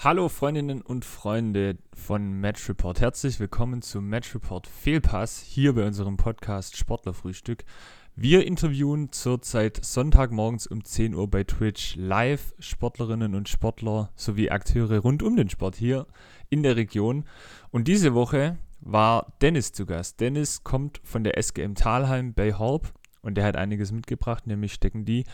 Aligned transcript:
Hallo 0.00 0.28
Freundinnen 0.28 0.80
und 0.80 1.04
Freunde 1.04 1.76
von 1.92 2.30
Match 2.34 2.68
Report. 2.68 3.00
Herzlich 3.00 3.40
willkommen 3.40 3.82
zum 3.82 4.08
Match 4.08 4.32
Report 4.32 4.68
Fehlpass 4.68 5.40
hier 5.40 5.74
bei 5.74 5.84
unserem 5.84 6.16
Podcast 6.16 6.76
Sportlerfrühstück. 6.76 7.64
Wir 8.14 8.46
interviewen 8.46 9.10
zurzeit 9.10 9.84
Sonntagmorgens 9.84 10.68
um 10.68 10.84
10 10.84 11.16
Uhr 11.16 11.28
bei 11.28 11.42
Twitch 11.42 11.96
live 11.96 12.54
Sportlerinnen 12.60 13.34
und 13.34 13.48
Sportler 13.48 14.12
sowie 14.14 14.50
Akteure 14.50 15.00
rund 15.00 15.24
um 15.24 15.34
den 15.34 15.50
Sport 15.50 15.74
hier 15.74 16.06
in 16.48 16.62
der 16.62 16.76
Region. 16.76 17.24
Und 17.72 17.88
diese 17.88 18.14
Woche 18.14 18.56
war 18.80 19.32
Dennis 19.42 19.72
zu 19.72 19.84
Gast. 19.84 20.20
Dennis 20.20 20.62
kommt 20.62 21.00
von 21.02 21.24
der 21.24 21.36
SGM 21.36 21.74
Talheim 21.74 22.34
bei 22.34 22.54
Horb 22.54 22.94
und 23.20 23.34
der 23.34 23.44
hat 23.44 23.56
einiges 23.56 23.90
mitgebracht, 23.90 24.46
nämlich 24.46 24.74
stecken 24.74 25.04
die 25.04 25.24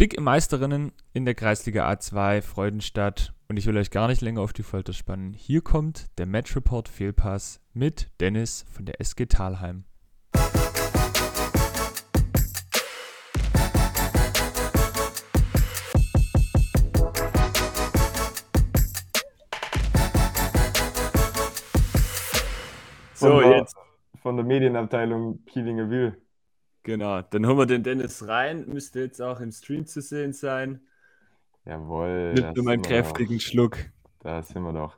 dicke 0.00 0.20
Meisterinnen 0.20 0.90
in 1.12 1.24
der 1.24 1.36
Kreisliga 1.36 1.88
A2 1.88 2.42
Freudenstadt. 2.42 3.32
Und 3.50 3.56
ich 3.56 3.64
will 3.64 3.78
euch 3.78 3.90
gar 3.90 4.08
nicht 4.08 4.20
länger 4.20 4.42
auf 4.42 4.52
die 4.52 4.62
Folter 4.62 4.92
spannen. 4.92 5.32
Hier 5.32 5.62
kommt 5.62 6.18
der 6.18 6.26
Match 6.26 6.54
Report 6.54 6.86
Fehlpass 6.86 7.62
mit 7.72 8.10
Dennis 8.20 8.66
von 8.70 8.84
der 8.84 9.00
SG 9.00 9.24
Talheim. 9.24 9.84
So, 23.14 23.40
jetzt. 23.40 23.74
Von 24.20 24.36
der 24.36 24.44
Medienabteilung 24.44 25.42
Pielinger 25.46 25.88
Wühl. 25.88 26.20
Genau, 26.82 27.22
dann 27.22 27.46
holen 27.46 27.56
wir 27.56 27.64
den 27.64 27.82
Dennis 27.82 28.28
rein. 28.28 28.66
Müsste 28.68 29.00
jetzt 29.00 29.22
auch 29.22 29.40
im 29.40 29.52
Stream 29.52 29.86
zu 29.86 30.02
sehen 30.02 30.34
sein. 30.34 30.82
Jawohl. 31.68 32.32
Mit 32.34 32.56
nur 32.56 32.64
meinen 32.64 32.82
kräftigen 32.82 33.36
doch. 33.36 33.42
Schluck. 33.44 33.76
Da 34.20 34.42
sind 34.42 34.62
wir 34.62 34.72
doch. 34.72 34.96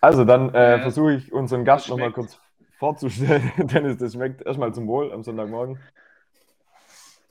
Also, 0.00 0.24
dann 0.24 0.54
äh, 0.54 0.76
Ja, 0.76 0.78
versuche 0.80 1.14
ich 1.14 1.32
unseren 1.32 1.64
Gast 1.64 1.88
nochmal 1.88 2.12
kurz 2.12 2.38
vorzustellen. 2.78 3.50
Dennis, 3.58 3.96
das 3.96 4.12
schmeckt 4.12 4.42
erstmal 4.42 4.74
zum 4.74 4.86
Wohl 4.86 5.12
am 5.12 5.22
Sonntagmorgen. 5.22 5.78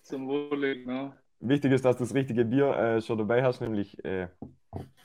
Zum 0.02 0.28
Wohle, 0.28 0.80
genau. 0.80 1.14
Wichtig 1.40 1.72
ist, 1.72 1.86
dass 1.86 1.98
du 1.98 2.04
das 2.04 2.16
richtige 2.16 2.46
Bier 2.46 2.76
äh, 2.76 3.02
schon 3.02 3.18
dabei 3.20 3.44
hast, 3.44 3.62
nämlich 3.62 4.04
äh, 4.04 4.28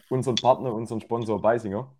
unseren 0.08 0.36
Partner, 0.36 0.72
unseren 0.72 1.00
Sponsor 1.00 1.40
Beisinger. 1.42 1.92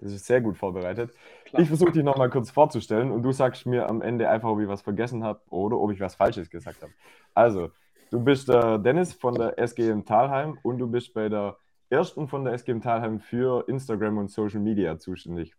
Das 0.00 0.12
ist 0.12 0.26
sehr 0.26 0.40
gut 0.40 0.58
vorbereitet. 0.58 1.14
Klar. 1.44 1.62
Ich 1.62 1.68
versuche 1.68 1.92
dich 1.92 2.02
nochmal 2.02 2.30
kurz 2.30 2.50
vorzustellen 2.50 3.12
und 3.12 3.22
du 3.22 3.30
sagst 3.30 3.66
mir 3.66 3.88
am 3.88 4.02
Ende 4.02 4.28
einfach, 4.28 4.48
ob 4.48 4.58
ich 4.60 4.66
was 4.66 4.82
vergessen 4.82 5.22
habe 5.22 5.40
oder 5.50 5.78
ob 5.78 5.92
ich 5.92 6.00
was 6.00 6.16
Falsches 6.16 6.50
gesagt 6.50 6.82
habe. 6.82 6.92
Also, 7.34 7.70
du 8.12 8.20
bist 8.20 8.48
der 8.48 8.78
Dennis 8.78 9.12
von 9.14 9.34
der 9.34 9.58
SGM 9.58 10.04
Talheim 10.04 10.58
und 10.62 10.78
du 10.78 10.86
bist 10.88 11.14
bei 11.14 11.28
der 11.28 11.56
ersten 11.90 12.28
von 12.28 12.44
der 12.44 12.54
SGM 12.54 12.80
Talheim 12.80 13.20
für 13.20 13.68
Instagram 13.68 14.18
und 14.18 14.30
Social 14.30 14.60
Media 14.60 14.98
zuständig. 14.98 15.54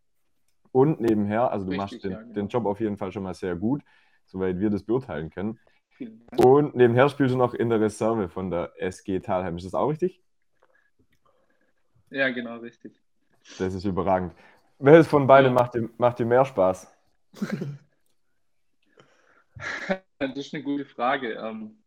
Und 0.72 1.02
nebenher, 1.02 1.52
also 1.52 1.66
du 1.66 1.72
Richtig, 1.72 1.82
machst 1.82 2.04
den, 2.06 2.12
ja, 2.12 2.22
genau. 2.22 2.34
den 2.34 2.48
Job 2.48 2.66
auf 2.66 2.80
jeden 2.80 2.98
Fall 2.98 3.12
schon 3.12 3.24
mal 3.24 3.34
sehr 3.34 3.56
gut, 3.56 3.84
soweit 4.26 4.60
wir 4.60 4.70
das 4.70 4.84
beurteilen 4.84 5.30
können. 5.30 5.60
Vielen 5.90 6.26
Dank. 6.28 6.44
Und 6.46 6.76
nebenher 6.76 7.10
spielst 7.10 7.34
du 7.34 7.38
noch 7.38 7.54
in 7.54 7.70
der 7.70 7.82
Reserve 7.82 8.30
von 8.30 8.50
der 8.50 8.72
SG 8.78 9.20
Talheim. 9.20 9.58
Ist 9.58 9.66
das 9.66 9.74
auch 9.76 9.90
richtig? 9.90 10.22
Ja, 12.10 12.30
genau, 12.30 12.58
richtig. 12.58 12.94
Das 13.60 13.74
ist 13.74 13.86
überragend. 13.86 14.34
Welches 14.80 15.08
von 15.08 15.28
beiden 15.28 15.54
Ja. 15.54 15.54
macht, 15.54 15.76
dir, 15.76 15.90
macht 15.98 16.20
dir 16.20 16.26
mehr 16.26 16.46
Spaß? 16.46 16.92
Das 20.20 20.38
ist 20.38 20.54
eine 20.54 20.64
gute 20.64 20.86
Frage. 20.86 21.34
Ähm, 21.34 21.83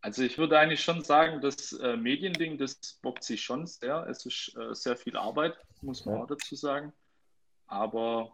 Also 0.00 0.22
ich 0.22 0.38
würde 0.38 0.58
eigentlich 0.58 0.82
schon 0.82 1.02
sagen, 1.02 1.40
das 1.40 1.72
äh, 1.72 1.96
Mediending, 1.96 2.56
das 2.56 2.76
bockt 3.02 3.24
sich 3.24 3.42
schon 3.42 3.66
sehr. 3.66 4.06
Es 4.08 4.24
ist 4.24 4.56
äh, 4.56 4.74
sehr 4.74 4.96
viel 4.96 5.16
Arbeit, 5.16 5.56
muss 5.82 6.04
man 6.06 6.16
Ja. 6.16 6.22
auch 6.22 6.26
dazu 6.28 6.54
sagen. 6.54 6.92
Aber 7.66 8.32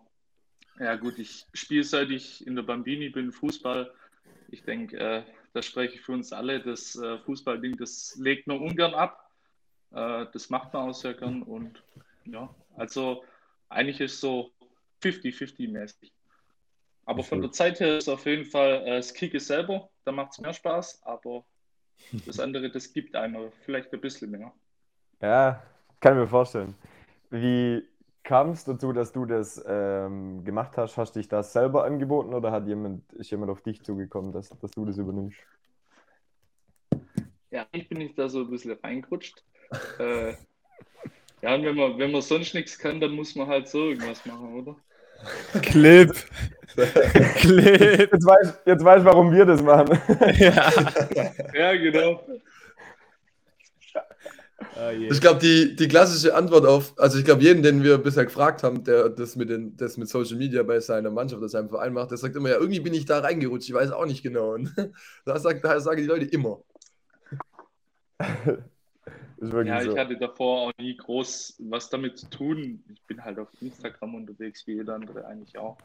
ja 0.79 0.97
gut, 0.97 1.19
ich 1.19 1.47
spiele 1.55 1.85
seit 1.85 2.11
ich 2.11 2.47
in 2.47 2.55
der 2.55 2.63
Bambini 2.65 3.09
bin, 3.09 3.33
Fußball. 3.33 3.93
Ich 4.49 4.63
denke, 4.65 4.99
äh, 4.99 5.23
da 5.55 5.63
spreche 5.63 5.95
ich 5.95 6.03
für 6.03 6.13
uns 6.13 6.33
alle. 6.33 6.61
Das 6.61 6.97
äh, 6.97 7.19
Fußballding, 7.21 7.77
das 7.77 8.17
legt 8.17 8.47
man 8.47 8.59
ungern 8.59 8.95
ab. 8.95 9.31
Äh, 9.93 10.27
das 10.33 10.51
macht 10.51 10.73
man 10.75 10.91
auch 10.91 10.95
sehr 10.95 11.15
gern. 11.15 11.43
Und 11.43 11.83
ja, 12.27 12.55
also 12.77 13.25
eigentlich 13.71 14.01
ist 14.01 14.21
so 14.21 14.53
50-50 15.03 15.71
mäßig. 15.71 16.13
Aber 17.07 17.23
von 17.23 17.41
der 17.41 17.53
Zeit 17.53 17.81
her 17.81 17.99
ist 17.99 18.09
auf 18.09 18.27
jeden 18.27 18.45
Fall 18.45 18.83
äh, 18.87 18.97
das 18.97 19.15
Kicken 19.15 19.41
selber, 19.41 19.91
da 20.05 20.13
macht 20.13 20.33
es 20.33 20.41
mehr 20.41 20.55
Spaß, 20.55 21.03
aber 21.05 21.45
das 22.27 22.41
andere, 22.41 22.71
das 22.71 22.93
gibt 22.93 23.15
einem 23.17 23.51
vielleicht 23.65 23.93
ein 23.93 24.01
bisschen 24.01 24.31
mehr. 24.31 24.53
Ja, 25.21 25.63
kann 26.01 26.15
ich 26.15 26.21
mir 26.21 26.29
vorstellen. 26.29 26.75
Wie 27.31 27.83
kam 28.23 28.51
es 28.51 28.65
dazu, 28.65 28.93
dass 28.93 29.13
du 29.13 29.27
das 29.27 29.63
ähm, 29.67 30.45
gemacht 30.45 30.77
hast? 30.77 30.97
Hast 30.97 31.15
du 31.15 31.21
dich 31.21 31.29
das 31.29 31.53
selber 31.53 31.85
angeboten 31.85 32.35
oder 32.35 32.53
hat 32.53 32.67
jemand, 32.67 33.13
ist 33.13 33.31
jemand 33.31 33.51
auf 33.51 33.63
dich 33.63 33.83
zugekommen, 33.83 34.33
dass, 34.33 34.49
dass 34.49 34.71
du 34.71 34.85
das 34.85 34.99
übernimmst? 34.99 35.39
Ja, 37.51 37.67
ich 37.73 37.89
bin 37.89 37.99
nicht 37.99 38.19
da 38.19 38.29
so 38.29 38.41
ein 38.41 38.51
bisschen 38.51 38.79
reingerutscht. 38.83 39.45
äh, 39.99 40.35
ja, 41.43 41.55
und 41.55 41.65
wenn 41.65 41.77
man, 41.77 41.99
wenn 41.99 42.11
man 42.11 42.23
sonst 42.23 42.55
nichts 42.55 42.79
kann, 42.79 43.01
dann 43.01 43.13
muss 43.13 43.35
man 43.35 43.47
halt 43.47 43.69
so 43.69 43.91
irgendwas 43.91 44.25
machen, 44.25 44.55
oder? 44.55 44.77
Clip. 45.63 46.13
Clip. 47.37 48.13
Jetzt 48.13 48.27
weißt 48.27 48.59
jetzt 48.67 48.85
weiß, 48.85 49.05
warum 49.05 49.33
wir 49.33 49.45
das 49.47 49.63
machen. 49.63 49.99
ja. 50.39 50.73
Ja, 51.55 51.77
genau. 51.77 52.21
Oh 54.77 54.91
je. 54.91 55.09
Ich 55.09 55.21
glaube, 55.21 55.41
die, 55.41 55.77
die 55.77 55.89
klassische 55.89 56.35
Antwort 56.35 56.67
auf, 56.67 56.95
also 56.97 57.19
ich 57.19 57.25
glaube, 57.25 57.43
jeden, 57.43 57.63
den 57.63 57.83
wir 57.83 57.99
bisher 57.99 58.25
gefragt 58.25 58.63
haben, 58.63 58.83
der 58.83 59.09
das 59.09 59.37
mit, 59.37 59.51
den, 59.51 59.77
das 59.77 59.97
mit 59.97 60.09
Social 60.09 60.37
Media 60.37 60.63
bei 60.63 60.81
seiner 60.81 61.11
Mannschaft 61.11 61.39
oder 61.39 61.49
seinem 61.49 61.69
Verein 61.69 61.93
macht, 61.93 62.11
der 62.11 62.19
sagt 62.19 62.35
immer, 62.35 62.49
ja, 62.51 62.57
irgendwie 62.57 62.81
bin 62.81 62.95
ich 62.95 63.05
da 63.05 63.21
reingerutscht, 63.21 63.69
ich 63.69 63.75
weiß 63.75 63.93
auch 63.93 64.07
nicht 64.07 64.23
genau. 64.23 64.55
Und 64.55 64.75
da, 65.25 65.39
sagt, 65.39 65.65
da 65.65 65.79
sagen 65.81 66.01
die 66.01 66.09
Leute 66.09 66.25
immer. 66.27 66.61
Ist 69.39 69.53
wirklich 69.53 69.69
Ja, 69.69 69.81
so. 69.83 69.93
ich 69.93 69.99
hatte 69.99 70.17
davor 70.17 70.69
auch 70.69 70.73
nie 70.79 70.97
groß 70.97 71.57
was 71.71 71.91
damit 71.91 72.19
zu 72.19 72.29
tun. 72.31 72.85
Ich 72.93 73.03
bin 73.03 73.25
halt 73.25 73.39
auf 73.39 73.49
Instagram 73.61 74.15
unterwegs, 74.15 74.67
wie 74.67 74.75
jeder 74.75 74.95
andere 74.95 75.27
eigentlich 75.27 75.57
auch. 75.59 75.79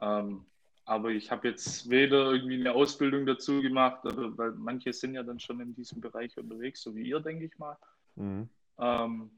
Ähm, 0.00 0.44
aber 0.84 1.10
ich 1.10 1.30
habe 1.30 1.48
jetzt 1.48 1.90
weder 1.90 2.30
irgendwie 2.30 2.60
eine 2.60 2.72
Ausbildung 2.72 3.26
dazu 3.26 3.60
gemacht, 3.60 4.04
oder, 4.04 4.36
weil 4.38 4.52
manche 4.52 4.92
sind 4.92 5.14
ja 5.14 5.22
dann 5.22 5.40
schon 5.40 5.60
in 5.60 5.74
diesem 5.74 6.00
Bereich 6.00 6.36
unterwegs, 6.38 6.82
so 6.82 6.94
wie 6.94 7.08
ihr, 7.08 7.18
denke 7.20 7.46
ich 7.46 7.58
mal. 7.58 7.76
Mhm. 8.14 8.48
Ähm, 8.78 9.30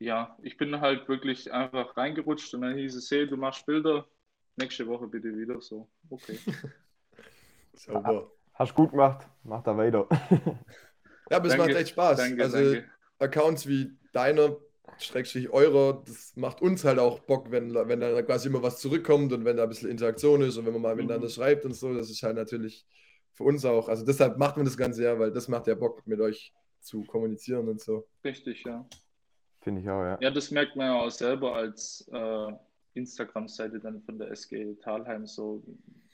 ja, 0.00 0.36
ich 0.42 0.56
bin 0.56 0.80
halt 0.80 1.08
wirklich 1.08 1.52
einfach 1.52 1.96
reingerutscht 1.96 2.52
und 2.54 2.62
dann 2.62 2.76
hieß 2.76 2.96
es, 2.96 3.10
hey, 3.10 3.26
du 3.26 3.36
machst 3.36 3.66
Bilder, 3.66 4.06
nächste 4.56 4.86
Woche 4.86 5.06
bitte 5.06 5.36
wieder 5.36 5.60
so. 5.60 5.88
Okay. 6.10 6.38
Sauber. 7.74 8.30
Hast 8.54 8.74
gut 8.74 8.90
gemacht, 8.90 9.28
mach 9.44 9.62
da 9.62 9.76
weiter. 9.76 10.08
Ja, 11.30 11.36
aber 11.36 11.46
es 11.46 11.56
Danke, 11.56 11.68
macht 11.72 11.80
echt 11.80 11.90
Spaß. 11.90 12.18
Danke, 12.18 12.42
also 12.42 12.56
danke. 12.56 12.90
Accounts 13.18 13.66
wie 13.66 13.90
deiner, 14.12 14.56
Schrägstrich 14.98 15.50
eurer, 15.50 16.02
das 16.06 16.34
macht 16.36 16.60
uns 16.60 16.84
halt 16.84 16.98
auch 16.98 17.20
Bock, 17.20 17.50
wenn, 17.50 17.74
wenn 17.74 18.00
da 18.00 18.20
quasi 18.22 18.48
immer 18.48 18.62
was 18.62 18.80
zurückkommt 18.80 19.32
und 19.32 19.44
wenn 19.44 19.56
da 19.56 19.64
ein 19.64 19.68
bisschen 19.68 19.90
Interaktion 19.90 20.42
ist 20.42 20.56
und 20.56 20.66
wenn 20.66 20.72
man 20.72 20.82
mal 20.82 20.94
Mhm. 20.94 21.02
miteinander 21.02 21.28
schreibt 21.28 21.64
und 21.64 21.74
so, 21.74 21.94
das 21.94 22.10
ist 22.10 22.22
halt 22.22 22.36
natürlich 22.36 22.86
für 23.34 23.44
uns 23.44 23.64
auch. 23.64 23.88
Also 23.88 24.04
deshalb 24.04 24.38
macht 24.38 24.56
man 24.56 24.64
das 24.64 24.76
Ganze 24.76 25.04
ja, 25.04 25.18
weil 25.18 25.32
das 25.32 25.46
macht 25.46 25.66
ja 25.66 25.74
Bock, 25.74 26.04
mit 26.06 26.20
euch 26.20 26.52
zu 26.80 27.02
kommunizieren 27.04 27.68
und 27.68 27.80
so. 27.80 28.08
Richtig, 28.24 28.64
ja. 28.64 28.84
Finde 29.60 29.82
ich 29.82 29.88
auch, 29.88 30.02
ja. 30.02 30.18
Ja, 30.20 30.30
das 30.30 30.50
merkt 30.50 30.74
man 30.74 30.86
ja 30.86 31.00
auch 31.00 31.10
selber 31.10 31.54
als 31.54 32.08
äh, 32.12 32.52
Instagram-Seite 32.94 33.78
dann 33.80 34.02
von 34.02 34.18
der 34.18 34.30
SG 34.30 34.74
Talheim. 34.82 35.26
So, 35.26 35.62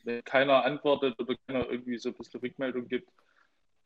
wenn 0.04 0.22
keiner 0.24 0.64
antwortet 0.64 1.18
oder 1.18 1.34
keiner 1.46 1.70
irgendwie 1.70 1.96
so 1.98 2.10
ein 2.10 2.14
bisschen 2.14 2.40
Rückmeldung 2.40 2.88
gibt, 2.88 3.08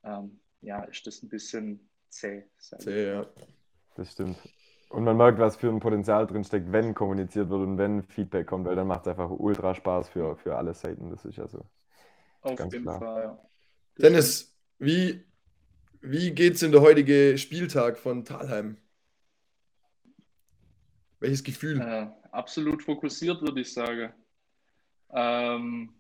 ähm, 0.04 0.40
ja, 0.60 0.82
ist 0.84 1.06
das 1.06 1.22
ein 1.22 1.28
bisschen 1.28 1.88
zäh. 2.08 2.44
Zäh, 2.58 3.12
ja. 3.12 3.26
Das 3.96 4.12
stimmt. 4.12 4.36
Und 4.90 5.04
man 5.04 5.16
merkt, 5.16 5.38
was 5.38 5.56
für 5.56 5.68
ein 5.68 5.80
Potenzial 5.80 6.26
drin 6.26 6.44
steckt, 6.44 6.72
wenn 6.72 6.94
kommuniziert 6.94 7.50
wird 7.50 7.60
und 7.60 7.76
wenn 7.76 8.02
Feedback 8.04 8.46
kommt, 8.46 8.66
weil 8.66 8.76
dann 8.76 8.86
macht 8.86 9.02
es 9.02 9.08
einfach 9.08 9.30
ultra 9.30 9.74
Spaß 9.74 10.08
für, 10.08 10.36
für 10.36 10.56
alle 10.56 10.72
Seiten. 10.72 11.10
Das 11.10 11.24
ist 11.24 11.36
ja 11.36 11.46
so. 11.46 11.66
Auf 12.40 12.56
Ganz 12.56 12.72
jeden 12.72 12.84
klar. 12.84 12.98
Fall, 12.98 13.22
ja. 13.22 13.48
Dennis, 13.98 14.56
wie, 14.78 15.24
wie 16.00 16.30
geht's 16.30 16.62
in 16.62 16.72
der 16.72 16.80
heutige 16.80 17.36
Spieltag 17.36 17.98
von 17.98 18.24
Talheim? 18.24 18.78
Welches 21.20 21.42
Gefühl? 21.42 21.80
Äh, 21.80 22.08
absolut 22.30 22.82
fokussiert, 22.82 23.42
würde 23.42 23.60
ich 23.60 23.72
sagen. 23.72 24.12
Ähm, 25.10 25.92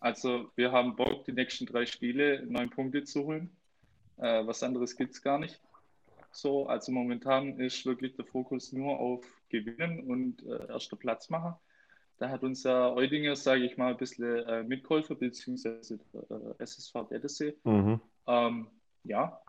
also, 0.00 0.50
wir 0.56 0.72
haben 0.72 0.96
Bock, 0.96 1.24
die 1.24 1.32
nächsten 1.32 1.64
drei 1.64 1.86
Spiele 1.86 2.44
neun 2.46 2.68
Punkte 2.70 3.04
zu 3.04 3.24
holen. 3.24 3.56
Äh, 4.18 4.46
was 4.46 4.62
anderes 4.62 4.96
gibt 4.96 5.14
es 5.14 5.22
gar 5.22 5.38
nicht. 5.38 5.60
So, 6.30 6.66
also 6.66 6.92
momentan 6.92 7.58
ist 7.58 7.86
wirklich 7.86 8.14
der 8.16 8.24
Fokus 8.24 8.72
nur 8.72 8.98
auf 8.98 9.24
Gewinnen 9.48 10.04
und 10.04 10.44
äh, 10.46 10.68
erster 10.68 10.96
Platz 10.96 11.30
machen. 11.30 11.54
Da 12.18 12.28
hat 12.28 12.42
uns 12.42 12.64
ja 12.64 12.92
Eudinger, 12.92 13.36
sage 13.36 13.64
ich 13.64 13.76
mal, 13.76 13.92
ein 13.92 13.96
bisschen 13.96 14.44
äh, 14.46 14.62
mitgeholfen, 14.62 15.18
beziehungsweise 15.18 16.00
äh, 16.28 16.62
SSV 16.62 17.08
Dettesee. 17.10 17.54
Mhm. 17.64 18.00
Ähm, 18.26 18.66
ja, 19.04 19.40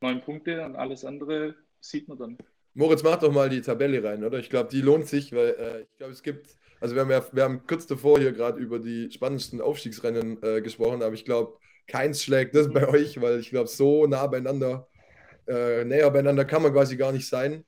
neun 0.00 0.22
Punkte 0.22 0.64
und 0.64 0.76
alles 0.76 1.04
andere 1.04 1.54
sieht 1.80 2.08
man 2.08 2.18
dann. 2.18 2.38
Moritz, 2.74 3.02
mach 3.02 3.16
doch 3.16 3.32
mal 3.32 3.50
die 3.50 3.60
Tabelle 3.60 4.02
rein, 4.02 4.24
oder? 4.24 4.38
Ich 4.38 4.48
glaube, 4.48 4.70
die 4.70 4.80
lohnt 4.80 5.06
sich, 5.06 5.32
weil 5.32 5.48
äh, 5.58 5.80
ich 5.82 5.96
glaube, 5.98 6.12
es 6.12 6.22
gibt, 6.22 6.56
also 6.80 6.94
wir 6.94 7.02
haben 7.02 7.10
ja, 7.10 7.24
wir 7.32 7.44
haben 7.44 7.66
kurz 7.66 7.86
davor 7.86 8.18
hier 8.18 8.32
gerade 8.32 8.58
über 8.58 8.78
die 8.78 9.10
spannendsten 9.10 9.60
Aufstiegsrennen 9.60 10.42
äh, 10.42 10.62
gesprochen, 10.62 11.02
aber 11.02 11.14
ich 11.14 11.24
glaube, 11.24 11.58
keins 11.86 12.22
schlägt 12.22 12.54
das 12.54 12.72
bei 12.72 12.86
euch, 12.88 13.20
weil 13.20 13.40
ich 13.40 13.50
glaube, 13.50 13.68
so 13.68 14.06
nah 14.06 14.26
beieinander, 14.26 14.88
äh, 15.48 15.84
näher 15.84 16.10
beieinander 16.10 16.44
kann 16.44 16.62
man 16.62 16.72
quasi 16.72 16.96
gar 16.96 17.12
nicht 17.12 17.28
sein. 17.28 17.64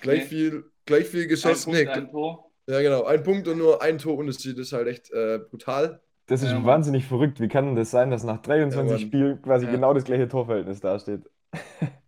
gleich 0.00 0.20
Nee. 0.22 0.26
viel, 0.26 0.64
gleich 0.84 1.06
viel 1.06 1.22
Ein 1.22 1.28
geschossen. 1.28 1.72
Punkt, 1.72 1.86
Nee, 1.86 1.92
ein 1.92 2.10
Tor. 2.10 2.50
ja, 2.66 2.80
genau, 2.82 3.04
ein 3.04 3.22
Punkt 3.22 3.48
und 3.48 3.58
nur 3.58 3.82
ein 3.82 3.98
Torunterschied 3.98 4.58
ist 4.58 4.72
halt 4.72 4.88
echt 4.88 5.10
äh, 5.12 5.38
brutal. 5.38 6.00
Das 6.26 6.42
ist 6.42 6.48
Ja, 6.50 6.54
Mann. 6.56 6.66
wahnsinnig 6.66 7.04
verrückt. 7.06 7.40
Wie 7.40 7.48
kann 7.48 7.66
denn 7.66 7.76
das 7.76 7.90
sein, 7.92 8.10
dass 8.10 8.24
nach 8.24 8.42
23 8.42 9.00
Ja. 9.00 9.06
Spielen 9.06 9.42
quasi 9.42 9.66
Ja. 9.66 9.70
genau 9.72 9.94
das 9.94 10.04
gleiche 10.04 10.28
Torverhältnis 10.28 10.80
dasteht? 10.80 11.30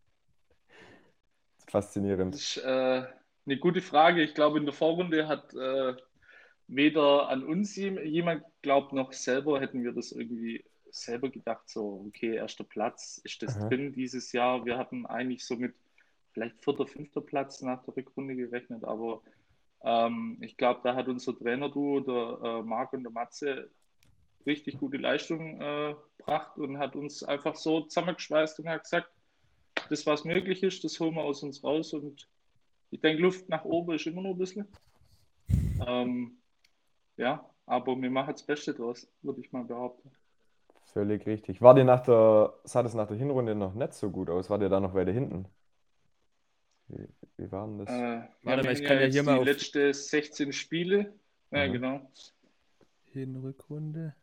Das 1.71 1.73
Faszinierend. 1.73 2.35
ist 2.35 2.57
äh, 2.65 3.03
eine 3.47 3.59
gute 3.59 3.83
Frage. 3.83 4.23
Ich 4.23 4.35
glaube, 4.35 4.59
in 4.59 4.65
der 4.65 4.73
Vorrunde 4.73 5.29
hat 5.29 5.53
äh, 5.55 5.95
weder 6.67 7.29
an 7.29 7.45
uns 7.45 7.77
jem- 7.77 8.03
jemand 8.05 8.43
glaubt, 8.69 8.93
noch 8.93 9.15
selber 9.15 9.63
hätten 9.63 9.83
wir 9.83 9.93
das 9.93 10.13
irgendwie 10.13 10.63
selber 10.91 11.31
gedacht, 11.31 11.67
so, 11.71 12.05
okay, 12.07 12.35
erster 12.35 12.65
Platz, 12.65 13.19
ist 13.25 13.43
das 13.43 13.57
Aha. 13.57 13.67
drin 13.67 13.95
dieses 13.95 14.31
Jahr? 14.33 14.67
Wir 14.67 14.77
hatten 14.77 15.07
eigentlich 15.07 15.43
so 15.43 15.57
mit 15.57 15.75
vielleicht 16.33 16.63
vierter, 16.63 16.87
fünfter 16.87 17.23
Platz 17.23 17.63
nach 17.63 17.83
der 17.85 17.97
Rückrunde 17.97 18.37
gerechnet, 18.37 18.85
aber 18.85 19.23
ähm, 19.85 20.37
ich 20.43 20.59
glaube, 20.59 20.81
da 20.85 20.95
hat 20.95 21.09
unser 21.09 21.35
Trainer-Duo, 21.35 22.01
der 22.01 22.41
äh, 22.47 22.63
Marc 22.63 22.93
und 22.93 23.05
der 23.05 23.13
Matze, 23.13 23.71
richtig 24.45 24.79
gute 24.79 24.99
Leistung 24.99 25.59
äh, 25.63 25.95
gebracht 26.19 26.59
und 26.59 26.79
hat 26.79 26.95
uns 26.95 27.23
einfach 27.23 27.55
so 27.55 27.81
zusammengeschweißt 27.81 28.61
und 28.61 28.69
hat 28.69 28.83
gesagt, 28.83 29.09
das, 29.89 30.05
was 30.05 30.25
möglich 30.25 30.63
ist, 30.63 30.85
das 30.85 31.01
holen 31.01 31.15
wir 31.15 31.23
aus 31.23 31.43
uns 31.43 31.65
raus 31.65 31.95
und 31.95 32.29
ich 32.91 33.01
denke, 33.01 33.23
Luft 33.23 33.49
nach 33.49 33.65
oben 33.65 33.95
ist 33.95 34.07
immer 34.07 34.21
noch 34.21 34.33
ein 34.33 34.39
bisschen. 34.39 34.69
Ähm, 35.87 36.37
ja, 37.17 37.49
aber 37.69 37.97
wir 38.01 38.11
machen 38.11 38.33
das 38.33 38.43
Beste 38.43 38.75
draus, 38.75 39.07
würde 39.23 39.41
ich 39.41 39.53
mal 39.53 39.65
behaupten. 39.65 40.11
Völlig 40.87 41.27
richtig. 41.27 41.61
War 41.61 41.75
dir 41.75 41.85
nach 41.85 42.01
der, 42.03 42.55
sah 42.65 42.83
das 42.83 42.95
nach 42.95 43.07
der 43.09 43.17
Hinrunde 43.17 43.55
noch 43.55 43.75
nicht 43.75 43.93
so 43.93 44.11
gut 44.11 44.31
aus? 44.31 44.49
War 44.51 44.59
dir 44.59 44.69
da 44.69 44.81
noch 44.81 44.95
weiter 44.95 45.13
hinten? 45.13 45.47
Wie, 46.89 47.07
wie 47.37 47.53
war 47.53 47.67
denn 47.67 47.79
das? 47.79 47.89
Äh, 47.91 48.23
Warte 48.43 48.65
mal, 48.65 48.73
ich 48.73 48.83
kann 48.85 48.99
ja 48.99 49.07
hier 49.07 49.23
mal 49.23 49.35
die 49.35 49.41
auf- 49.41 49.47
letzte 49.47 49.93
16 49.93 50.53
Spiele. 50.53 51.13
Ja, 51.51 51.67
Mhm. 51.69 51.73
genau. 51.73 52.11
Hinrückrunde. 53.13 54.15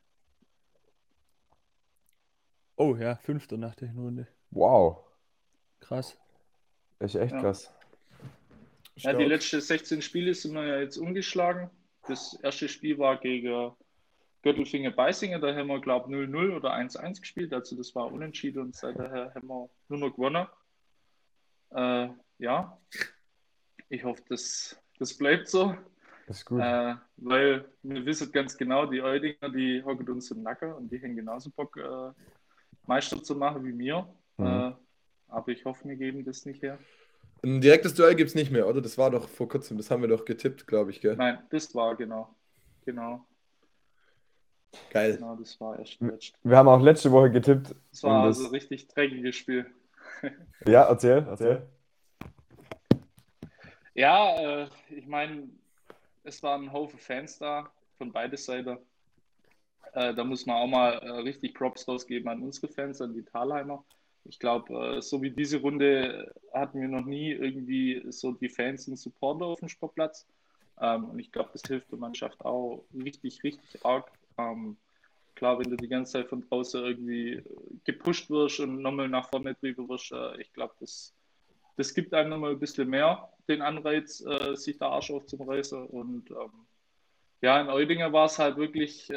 Oh 2.78 2.96
ja, 2.96 3.16
fünfter 3.16 3.58
nach 3.58 3.76
der 3.76 3.88
Hinrunde. 3.90 4.28
Wow, 4.52 5.04
Krass. 5.80 6.18
ist 7.00 7.16
echt 7.16 7.34
Ja. 7.34 7.42
krass. 7.42 7.72
Ja, 8.98 9.14
die 9.14 9.26
letzten 9.26 9.62
16 9.62 10.02
Spiele 10.02 10.34
sind 10.34 10.54
wir 10.54 10.66
ja 10.66 10.80
jetzt 10.80 10.98
umgeschlagen. 10.98 11.70
Das 12.08 12.40
erste 12.44 12.70
Spiel 12.70 12.98
war 12.98 13.18
gegen 13.18 13.72
Göttelfingen-Beißingen, 14.44 15.42
da 15.42 15.56
haben 15.56 15.68
wir, 15.68 15.82
glaube 15.82 16.10
ich, 16.12 16.30
0-0 16.30 16.56
oder 16.56 16.74
1-1 16.76 17.20
gespielt. 17.20 17.52
Also 17.52 17.76
das 17.76 17.96
war 17.96 18.12
unentschieden 18.12 18.62
und 18.62 18.76
seither 18.76 19.34
haben 19.34 19.48
wir 19.48 19.70
nur 19.90 20.00
noch 20.00 20.12
gewonnen. 20.12 20.48
Äh, 21.72 22.10
ja, 22.38 22.78
ich 23.90 24.04
hoffe, 24.04 24.22
das, 24.30 24.80
das 25.00 25.18
bleibt 25.18 25.48
so, 25.48 25.76
Das 26.28 26.38
ist 26.38 26.46
gut. 26.46 26.62
äh, 26.62 26.96
weil 27.18 27.66
wir 27.82 28.06
wissen 28.06 28.32
ganz 28.32 28.56
genau, 28.56 28.86
die 28.86 29.02
Eudinger, 29.02 29.50
die 29.50 29.84
hocken 29.84 30.08
uns 30.10 30.30
im 30.30 30.44
Nacken 30.44 30.74
und 30.74 30.92
die 30.92 31.02
haben 31.02 31.16
genauso 31.16 31.50
Bock, 31.50 31.78
äh, 31.78 32.12
Meister 32.86 33.24
zu 33.24 33.36
machen 33.36 33.66
wie 33.66 33.78
wir. 33.78 34.08
Mhm. 34.38 34.46
Äh, 34.46 34.74
aber 35.28 35.48
ich 35.48 35.66
hoffe, 35.66 35.88
wir 35.88 35.96
geben 35.96 36.24
das 36.24 36.46
nicht 36.46 36.62
her. 36.62 36.78
Ein 37.46 37.62
direktes 37.62 37.94
Duell 37.94 38.16
gibt 38.16 38.30
es 38.30 38.36
nicht 38.36 38.52
mehr, 38.52 38.68
oder? 38.68 38.82
Das 38.82 38.98
war 38.98 39.12
doch 39.12 39.30
vor 39.30 39.48
kurzem, 39.48 39.78
das 39.78 39.92
haben 39.92 40.02
wir 40.02 40.10
doch 40.10 40.26
getippt, 40.26 40.66
glaube 40.66 40.90
ich, 40.90 41.00
gell? 41.00 41.16
Nein, 41.16 41.38
das 41.52 41.76
war 41.76 41.96
genau. 41.96 42.34
Genau. 42.86 43.24
Geil. 44.90 45.18
Genau, 45.18 45.36
das 45.36 45.62
war 45.62 45.78
erst 45.78 46.02
letzt. 46.02 46.34
Wir 46.42 46.58
haben 46.58 46.68
auch 46.68 46.82
letzte 46.82 47.12
Woche 47.12 47.30
getippt. 47.30 47.76
Das 47.92 48.02
war 48.02 48.26
das- 48.26 48.38
also 48.38 48.50
ein 48.50 48.52
richtig 48.56 48.88
dreckiges 48.88 49.36
Spiel. 49.36 49.66
Ja, 50.68 50.84
erzähl, 50.84 51.24
erzähl. 51.30 51.68
Ja, 53.94 54.64
äh, 54.64 54.70
ich 54.90 55.06
meine, 55.06 55.48
es 56.24 56.42
waren 56.42 56.64
ein 56.64 56.74
Haufen 56.74 56.98
Fans 56.98 57.38
da 57.38 57.70
von 58.00 58.12
beide 58.12 58.38
Seiten. 58.38 58.80
Äh, 59.94 60.14
da 60.16 60.24
muss 60.24 60.46
man 60.48 60.56
auch 60.58 60.68
mal 60.68 60.94
äh, 60.94 61.10
richtig 61.22 61.54
Props 61.54 61.88
rausgeben 61.88 62.28
an 62.30 62.42
unsere 62.42 62.68
Fans, 62.70 63.02
an 63.02 63.14
die 63.14 63.24
Thalheimer. 63.24 63.84
Ich 64.28 64.40
glaube, 64.40 64.98
äh, 64.98 65.02
so 65.02 65.22
wie 65.22 65.30
diese 65.30 65.62
Runde 65.62 66.34
hatten 66.54 66.82
wir 66.82 66.88
noch 66.88 67.06
nie 67.06 67.32
irgendwie 67.32 68.04
so 68.10 68.32
die 68.32 68.50
Fans 68.50 68.88
und 68.88 68.98
Supporter 68.98 69.46
auf 69.46 69.60
dem 69.60 69.70
Sportplatz. 69.70 70.26
Ähm, 70.82 71.06
und 71.06 71.20
ich 71.20 71.32
glaube, 71.32 71.52
das 71.54 71.62
hilft 71.68 71.92
der 71.92 72.00
Mannschaft 72.00 72.44
auch 72.44 72.86
richtig, 72.94 73.44
richtig 73.44 73.86
arg. 73.86 74.12
Ähm, 74.38 74.78
klar, 75.36 75.60
wenn 75.60 75.70
du 75.70 75.78
die 75.78 75.88
ganze 75.88 76.14
Zeit 76.14 76.30
von 76.30 76.42
draußen 76.42 76.84
irgendwie 76.84 77.44
gepusht 77.84 78.30
wirst 78.30 78.60
und 78.60 78.82
nochmal 78.82 79.08
nach 79.08 79.30
vorne 79.30 79.54
drüber 79.56 79.88
wirst, 79.90 80.12
äh, 80.12 80.42
ich 80.42 80.52
glaube, 80.54 80.74
das, 80.80 81.14
das 81.78 81.94
gibt 81.94 82.14
einem 82.14 82.32
nochmal 82.32 82.52
ein 82.52 82.60
bisschen 82.60 82.90
mehr 82.90 83.30
den 83.48 83.62
Anreiz, 83.62 84.22
äh, 84.26 84.56
sich 84.56 84.80
der 84.80 84.88
Arsch 84.88 85.12
aufzureißen. 85.12 85.86
Und 85.86 86.32
ähm, 86.32 86.66
ja, 87.42 87.62
in 87.62 87.70
Eudinger 87.70 88.12
war 88.12 88.26
es 88.26 88.40
halt 88.40 88.58
wirklich, 88.58 89.10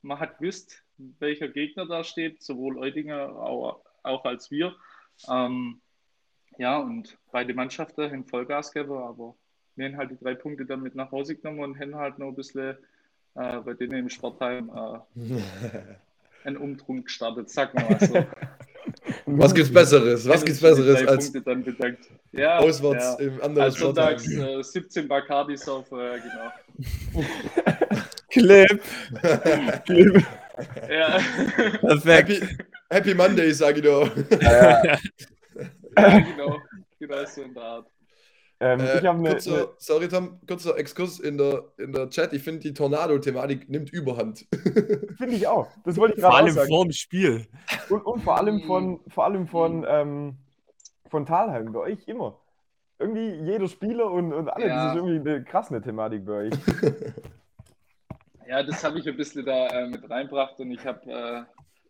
man 0.00 0.20
hat 0.20 0.38
gewusst, 0.38 0.82
welcher 1.18 1.48
Gegner 1.48 1.84
da 1.84 2.02
steht, 2.02 2.42
sowohl 2.42 2.78
Eudinger 2.78 3.36
auch, 4.02 4.24
als 4.24 4.50
wir. 4.50 4.74
Ähm, 5.28 5.80
ja, 6.58 6.78
und 6.78 7.16
beide 7.30 7.54
Mannschaften 7.54 8.10
haben 8.10 8.24
Vollgas 8.24 8.72
gegeben, 8.72 8.98
aber 8.98 9.34
wir 9.76 9.86
haben 9.86 9.96
halt 9.96 10.10
die 10.10 10.18
drei 10.18 10.34
Punkte 10.34 10.64
dann 10.64 10.82
mit 10.82 10.94
nach 10.94 11.12
Hause 11.12 11.36
genommen 11.36 11.60
und 11.60 11.80
haben 11.80 11.94
halt 11.94 12.18
noch 12.18 12.28
ein 12.28 12.34
bisschen 12.34 12.76
äh, 13.34 13.58
bei 13.58 13.74
denen 13.74 13.98
im 13.98 14.08
Sportheim 14.08 14.70
äh, 14.74 14.98
einen 16.44 16.56
Umtrunk 16.56 17.06
gestartet, 17.06 17.54
wir 17.54 17.70
mal 17.74 18.00
so. 18.00 18.26
Was 19.26 19.54
gibt's 19.54 19.72
Besseres? 19.72 20.26
Was 20.26 20.44
gibt's 20.44 20.60
Besseres 20.60 21.06
als 21.06 21.30
Punkte 21.30 21.42
dann 21.42 21.62
bedankt. 21.62 22.10
Ja, 22.32 22.58
auswärts 22.58 23.16
ja. 23.18 23.26
im 23.26 23.42
anderen 23.42 23.66
Als 23.66 23.74
sonntags 23.74 24.24
Sportheim? 24.24 24.60
äh, 24.60 24.64
17 24.64 25.08
Bacardi 25.08 25.56
saufen, 25.56 25.98
ja, 25.98 26.16
genau. 26.16 27.24
Clip. 28.30 28.82
Clip. 29.84 30.26
Ja, 30.90 31.20
Perfekt. 31.80 32.30
Happy, 32.30 32.56
Happy 32.90 33.14
Monday, 33.14 33.52
sag 33.52 33.76
ich 33.76 33.82
doch. 33.82 34.10
Ja, 34.40 34.82
genau. 35.94 36.58
Genau 36.98 37.24
so 37.26 37.42
in 37.42 37.54
der 37.54 37.62
Art. 37.62 37.86
Ähm, 38.60 38.80
Äh, 38.80 39.06
eine. 39.06 39.30
kurzer, 39.30 39.74
sorry, 39.78 40.08
Tom, 40.08 40.40
kurzer 40.46 40.76
Exkurs 40.78 41.20
in 41.20 41.38
der, 41.38 41.64
in 41.78 41.92
der 41.92 42.10
Chat. 42.10 42.32
Ich 42.32 42.42
finde, 42.42 42.60
die 42.60 42.74
Tornado-Thematik 42.74 43.68
nimmt 43.68 43.90
Überhand. 43.90 44.46
Finde 45.16 45.34
ich 45.36 45.46
auch. 45.46 45.68
Das 45.84 45.96
wollte 45.96 46.16
ich 46.16 46.20
Vor 46.20 46.30
gerade 46.30 46.42
auch 46.42 46.46
allem 46.46 46.54
sagen. 46.54 46.68
vorm 46.68 46.92
Spiel. 46.92 47.46
Und, 47.88 48.02
und 48.04 48.20
vor 48.22 48.36
allem 48.36 48.62
von, 48.62 49.00
vor 49.08 49.24
allem 49.26 49.46
von, 49.46 49.86
ähm, 49.88 50.36
von 51.08 51.24
Talheim, 51.24 51.72
bei 51.72 51.78
euch 51.80 52.08
immer. 52.08 52.40
Irgendwie 52.98 53.30
jeder 53.48 53.68
Spieler 53.68 54.10
und, 54.10 54.32
und 54.32 54.48
alle, 54.48 54.66
Ja. 54.66 54.86
das 54.86 54.94
ist 54.96 54.96
irgendwie 55.06 55.30
eine 55.30 55.44
krasse 55.44 55.80
Thematik 55.80 56.24
bei 56.26 56.32
euch. 56.48 56.54
Ja, 58.48 58.62
das 58.62 58.82
habe 58.82 58.98
ich 58.98 59.06
ein 59.06 59.16
bisschen 59.16 59.44
da 59.44 59.66
äh, 59.68 59.88
mit 59.88 60.08
reinbracht 60.08 60.58
und 60.58 60.70
ich 60.70 60.86
habe 60.86 61.00
äh, 61.10 61.42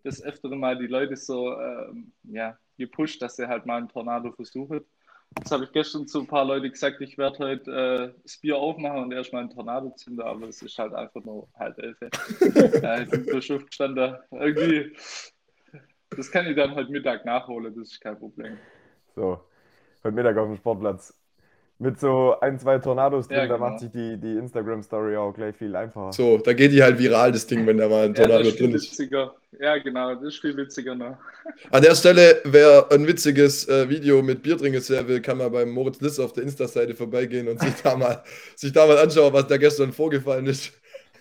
das 0.05 0.23
öftere 0.23 0.57
Mal 0.57 0.79
die 0.79 0.87
Leute 0.87 1.17
so 1.17 1.59
ähm, 1.59 2.13
ja, 2.25 2.59
gepusht, 2.77 3.23
dass 3.23 3.37
sie 3.37 3.49
halt 3.49 3.67
mal 3.67 3.79
einen 3.79 3.89
Tornado 3.89 4.33
versuchen. 4.33 4.85
Jetzt 5.37 5.51
habe 5.51 5.65
ich 5.65 5.73
gestern 5.73 6.07
zu 6.07 6.21
ein 6.21 6.27
paar 6.27 6.45
Leuten 6.45 6.71
gesagt, 6.71 7.01
ich 7.01 7.19
werde 7.19 7.39
heute 7.39 7.71
äh, 7.71 8.21
das 8.23 8.39
Bier 8.39 8.57
aufmachen 8.57 9.03
und 9.03 9.13
erstmal 9.13 9.43
einen 9.43 9.51
Tornado 9.51 9.91
zünden, 9.91 10.25
aber 10.25 10.49
es 10.49 10.63
ist 10.63 10.79
halt 10.79 10.95
einfach 10.95 11.23
nur 11.23 11.49
halb 11.59 11.79
elf. 11.79 11.99
ja, 12.83 13.01
ich 13.01 13.11
bin 13.11 13.25
zur 13.25 13.43
Schrift 13.43 13.67
gestanden. 13.67 14.17
Irgendwie, 14.31 14.97
das 16.11 16.31
kann 16.31 16.47
ich 16.47 16.57
dann 16.57 16.75
heute 16.75 16.91
Mittag 16.91 17.25
nachholen, 17.25 17.75
das 17.77 17.91
ist 17.91 18.01
kein 18.01 18.19
Problem. 18.19 18.57
So, 19.15 19.41
heute 20.03 20.15
Mittag 20.15 20.37
auf 20.39 20.49
dem 20.49 20.57
Sportplatz. 20.57 21.18
Mit 21.79 22.01
so 22.01 22.39
ein, 22.41 22.59
zwei 22.59 22.79
Tornados 22.79 23.29
drin, 23.29 23.37
Ja, 23.37 23.47
da 23.47 23.57
genau. 23.57 23.59
macht 23.59 23.79
sich 23.81 23.91
die, 23.91 24.19
die 24.19 24.37
Instagram-Story 24.37 25.17
auch 25.17 25.33
gleich 25.33 25.57
viel 25.57 25.75
einfacher. 25.77 26.13
So, 26.13 26.39
da 26.39 26.53
geht 26.53 26.73
die 26.73 26.83
halt 26.83 26.99
viral, 26.99 27.33
das 27.33 27.47
Ding, 27.47 27.67
wenn 27.67 27.79
da 27.79 27.89
mal 27.89 28.05
ein 28.07 28.15
Ja, 28.15 28.15
Tornado 28.15 28.45
das 28.45 28.49
ist 28.49 28.57
viel 28.57 28.69
drin 28.69 28.75
ist. 28.75 28.99
witziger. 28.99 29.35
Ja, 29.59 29.79
genau, 29.79 30.15
das 30.15 30.25
ist 30.35 30.41
viel 30.41 30.57
witziger 30.57 30.95
noch. 30.95 31.19
An 31.71 31.83
der 31.83 31.95
Stelle, 31.95 32.41
wer 32.45 32.91
ein 32.93 33.07
witziges 33.07 33.67
äh, 33.69 33.89
Video 33.89 34.23
mit 34.23 34.43
Bierdrinken 34.43 34.81
sehen 34.81 35.09
will, 35.09 35.21
kann 35.23 35.39
mal 35.39 35.51
beim 35.51 35.71
Moritz 35.71 36.01
Liss 36.01 36.19
auf 36.21 36.33
der 36.33 36.45
Insta-Seite 36.45 36.95
vorbeigehen 36.95 37.49
und 37.49 37.61
sich 37.61 37.75
da 37.83 37.97
mal, 37.97 38.23
sich 38.57 38.73
da 38.73 38.87
mal 38.87 38.99
anschauen, 38.99 39.33
was 39.33 39.47
da 39.47 39.57
gestern 39.57 39.93
vorgefallen 39.93 40.47
ist. 40.47 40.73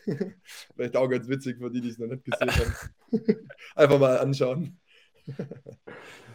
Vielleicht 0.75 0.95
auch 0.95 1.07
ganz 1.09 1.27
witzig 1.27 1.57
für 1.59 1.69
die, 1.71 1.81
die 1.81 1.89
es 1.89 1.97
noch 1.99 2.07
nicht 2.07 2.25
gesehen 2.25 2.51
haben. 2.51 2.73
Einfach 3.75 3.99
mal 3.99 4.17
anschauen. 4.19 4.79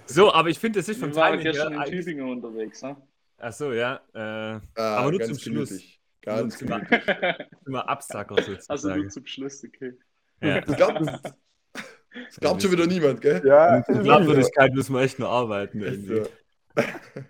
So, 0.06 0.32
aber 0.32 0.48
ich 0.50 0.58
finde, 0.58 0.80
es 0.80 0.88
ist 0.88 1.00
waren 1.00 1.12
Timing 1.12 1.40
her 1.40 1.52
gestern 1.52 1.72
in. 1.74 1.84
Tübingen 1.84 2.28
unterwegs, 2.28 2.82
ne? 2.82 2.96
Achso, 3.42 3.72
ja. 3.72 4.00
Äh, 4.14 4.18
Ah, 4.18 4.60
Aber 4.76 5.10
nur 5.10 5.18
ganz 5.20 5.32
zum 5.42 5.52
Schluss. 5.52 5.68
gemütlich. 5.70 6.00
Ganz 6.22 6.60
Nur 6.60 6.70
zum- 6.70 6.88
gemütlich. 6.88 7.46
immer 7.66 7.88
Absacker 7.88 8.36
Also 8.38 8.54
sozusagen. 8.54 9.00
nur 9.00 9.08
zum 9.10 9.26
Schluss, 9.26 9.64
okay. 9.64 9.94
ja. 10.40 10.60
Das 10.60 10.76
glaubt, 10.76 11.00
das, 11.00 11.22
das 11.22 12.36
glaubt 12.40 12.62
schon 12.62 12.70
wieder 12.72 12.86
niemand, 12.86 13.20
gell? 13.20 13.42
Ja, 13.44 13.82
Mit 13.88 14.02
Glaubwürdigkeit 14.04 14.72
müssen 14.72 14.94
wir 14.94 15.02
echt 15.02 15.18
nur 15.18 15.28
arbeiten. 15.28 15.82
Echt 15.82 15.92
Irgendwie. 16.08 16.22
so. 16.24 16.28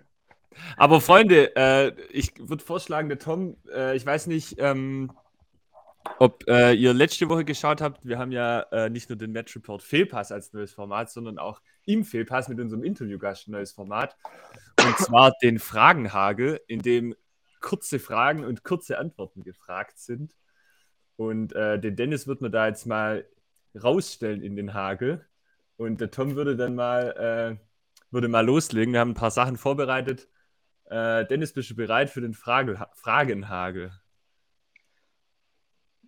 Aber 0.77 1.01
Freunde, 1.01 1.55
äh, 1.55 1.93
ich 2.11 2.31
würde 2.37 2.63
vorschlagen, 2.63 3.09
der 3.09 3.17
Tom, 3.17 3.57
äh, 3.73 3.95
ich 3.95 4.05
weiß 4.05 4.27
nicht, 4.27 4.55
ähm, 4.59 5.11
ob 6.19 6.47
äh, 6.47 6.73
ihr 6.73 6.93
letzte 6.93 7.27
Woche 7.29 7.43
geschaut 7.45 7.81
habt. 7.81 8.05
Wir 8.05 8.19
haben 8.19 8.31
ja 8.31 8.61
äh, 8.71 8.89
nicht 8.89 9.09
nur 9.09 9.17
den 9.17 9.31
Match 9.31 9.55
Report 9.55 9.81
Fehlpass 9.81 10.31
als 10.31 10.53
neues 10.53 10.71
Format, 10.73 11.09
sondern 11.09 11.39
auch 11.39 11.61
im 11.85 12.03
Fehlpass 12.03 12.47
mit 12.49 12.59
unserem 12.59 12.83
Interviewgast 12.83 13.47
ein 13.47 13.51
neues 13.51 13.71
Format. 13.71 14.15
Und 14.85 14.97
zwar 14.97 15.33
den 15.41 15.59
Fragenhagel, 15.59 16.59
in 16.67 16.81
dem 16.81 17.15
kurze 17.61 17.99
Fragen 17.99 18.43
und 18.43 18.63
kurze 18.63 18.97
Antworten 18.97 19.43
gefragt 19.43 19.97
sind. 19.97 20.35
Und 21.15 21.53
äh, 21.53 21.79
den 21.79 21.95
Dennis 21.95 22.27
wird 22.27 22.41
man 22.41 22.51
da 22.51 22.67
jetzt 22.67 22.85
mal 22.85 23.25
rausstellen 23.81 24.41
in 24.41 24.55
den 24.55 24.73
Hagel. 24.73 25.25
Und 25.77 26.01
der 26.01 26.11
Tom 26.11 26.35
würde 26.35 26.55
dann 26.55 26.75
mal, 26.75 27.57
äh, 27.59 27.65
würde 28.11 28.27
mal 28.27 28.45
loslegen. 28.45 28.93
Wir 28.93 28.99
haben 28.99 29.11
ein 29.11 29.15
paar 29.15 29.31
Sachen 29.31 29.57
vorbereitet. 29.57 30.27
Äh, 30.85 31.25
Dennis, 31.25 31.53
bist 31.53 31.69
du 31.69 31.75
bereit 31.75 32.09
für 32.09 32.21
den 32.21 32.33
Frage 32.33 32.87
Fragenhagel? 32.93 33.91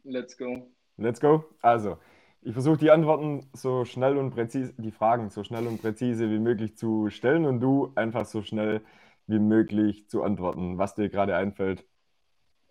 Let's 0.04 0.38
go. 0.38 0.72
Let's 0.98 1.20
go. 1.20 1.46
Also, 1.62 1.98
ich 2.46 2.54
versuche 2.54 2.78
die 2.78 2.92
Antworten 2.92 3.50
so 3.54 3.86
schnell 3.86 4.18
und 4.18 4.30
präzise, 4.30 4.72
die 4.78 4.92
Fragen 4.92 5.32
so 5.32 5.44
schnell 5.44 5.66
und 5.66 5.82
präzise 5.82 6.30
wie 6.30 6.38
möglich 6.38 6.78
zu 6.78 7.10
stellen 7.10 7.44
und 7.44 7.60
du 7.60 7.92
einfach 7.96 8.26
so 8.26 8.44
schnell 8.44 8.82
wie 9.26 9.40
möglich 9.40 10.08
zu 10.10 10.22
antworten, 10.22 10.78
was 10.78 10.94
dir 10.94 11.10
gerade 11.10 11.36
einfällt. 11.36 11.84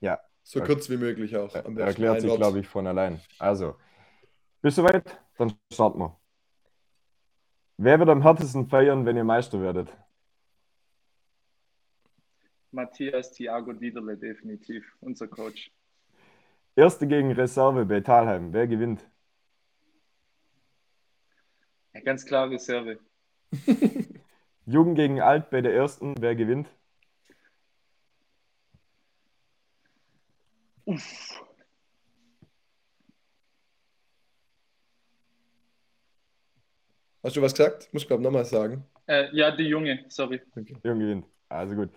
Ja. 0.01 0.21
So 0.45 0.61
kurz 0.61 0.89
wie 0.91 0.97
möglich 0.97 1.37
auch. 1.37 1.53
Erklärt 1.55 2.21
sich, 2.21 2.37
glaube 2.37 2.61
ich, 2.61 2.69
von 2.69 2.87
allein. 2.87 3.21
Also, 3.41 3.75
bist 4.63 4.79
du 4.79 4.83
soweit? 4.83 5.21
Dann 5.39 5.53
starten 5.73 5.99
wir. 5.99 6.21
Wer 7.77 7.99
wird 7.99 8.11
am 8.11 8.23
härtesten 8.23 8.69
feiern, 8.69 9.05
wenn 9.05 9.17
ihr 9.17 9.25
Meister 9.25 9.61
werdet? 9.61 9.93
Matthias 12.71 13.33
Thiago 13.33 13.73
Diederle, 13.73 14.17
definitiv, 14.17 14.85
unser 15.01 15.27
Coach. 15.27 15.73
Erste 16.77 17.09
gegen 17.09 17.33
Reserve 17.33 17.85
bei 17.85 18.01
Talheim. 18.01 18.53
Wer 18.53 18.69
gewinnt? 18.69 19.05
Ja, 21.95 22.01
ganz 22.01 22.27
klar 22.27 22.51
Reserve. 22.51 22.99
Jugend 24.67 24.97
gegen 24.97 25.21
Alt 25.21 25.51
bei 25.51 25.61
der 25.61 25.75
ersten. 25.75 26.15
Wer 26.21 26.35
gewinnt? 26.35 26.69
Uff. 30.87 31.41
Hast 37.23 37.37
du 37.37 37.43
was 37.43 37.55
gesagt? 37.55 37.89
Muss 37.93 38.03
ich 38.03 38.09
glaube 38.09 38.23
nochmal 38.23 38.45
sagen. 38.45 38.85
Äh, 39.07 39.35
ja, 39.35 39.51
die 39.51 39.65
Junge, 39.65 40.05
sorry. 40.09 40.43
Okay. 40.57 40.77
Junge 40.83 41.01
gewinnt. 41.05 41.27
Also 41.49 41.75
gut. 41.75 41.91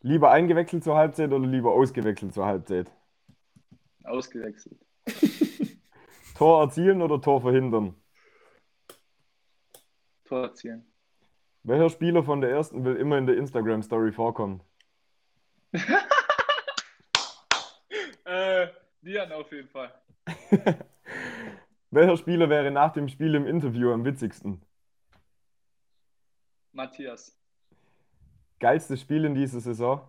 Lieber 0.00 0.30
eingewechselt 0.30 0.82
zur 0.82 0.96
Halbzeit 0.96 1.30
oder 1.32 1.46
lieber 1.46 1.72
ausgewechselt 1.72 2.32
zur 2.34 2.46
Halbzeit? 2.46 2.90
Ausgewechselt. 4.04 4.78
Tor 6.36 6.62
erzielen 6.62 7.02
oder 7.02 7.20
Tor 7.20 7.40
verhindern? 7.42 7.94
Tor 10.26 10.42
erzielen. 10.42 10.84
Welcher 11.62 11.90
Spieler 11.90 12.22
von 12.22 12.40
der 12.40 12.50
ersten 12.50 12.84
will 12.84 12.96
immer 12.96 13.18
in 13.18 13.26
der 13.26 13.36
Instagram-Story 13.36 14.12
vorkommen? 14.12 14.62
äh, 18.24 18.68
Dian 19.02 19.32
auf 19.32 19.50
jeden 19.50 19.68
Fall. 19.68 19.92
Welcher 21.90 22.16
Spieler 22.16 22.48
wäre 22.50 22.70
nach 22.70 22.92
dem 22.92 23.08
Spiel 23.08 23.34
im 23.34 23.46
Interview 23.46 23.90
am 23.92 24.04
witzigsten? 24.04 24.62
Matthias. 26.72 27.36
Geilstes 28.58 29.00
Spiel 29.00 29.24
in 29.24 29.34
dieser 29.34 29.60
Saison? 29.60 30.00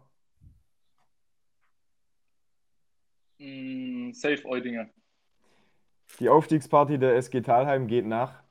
Mm, 3.39 4.11
safe 4.11 4.45
Eudinger. 4.45 4.89
Die 6.19 6.29
Aufstiegsparty 6.29 6.97
der 6.97 7.15
SG 7.15 7.41
Talheim 7.41 7.87
geht 7.87 8.05
nach? 8.05 8.43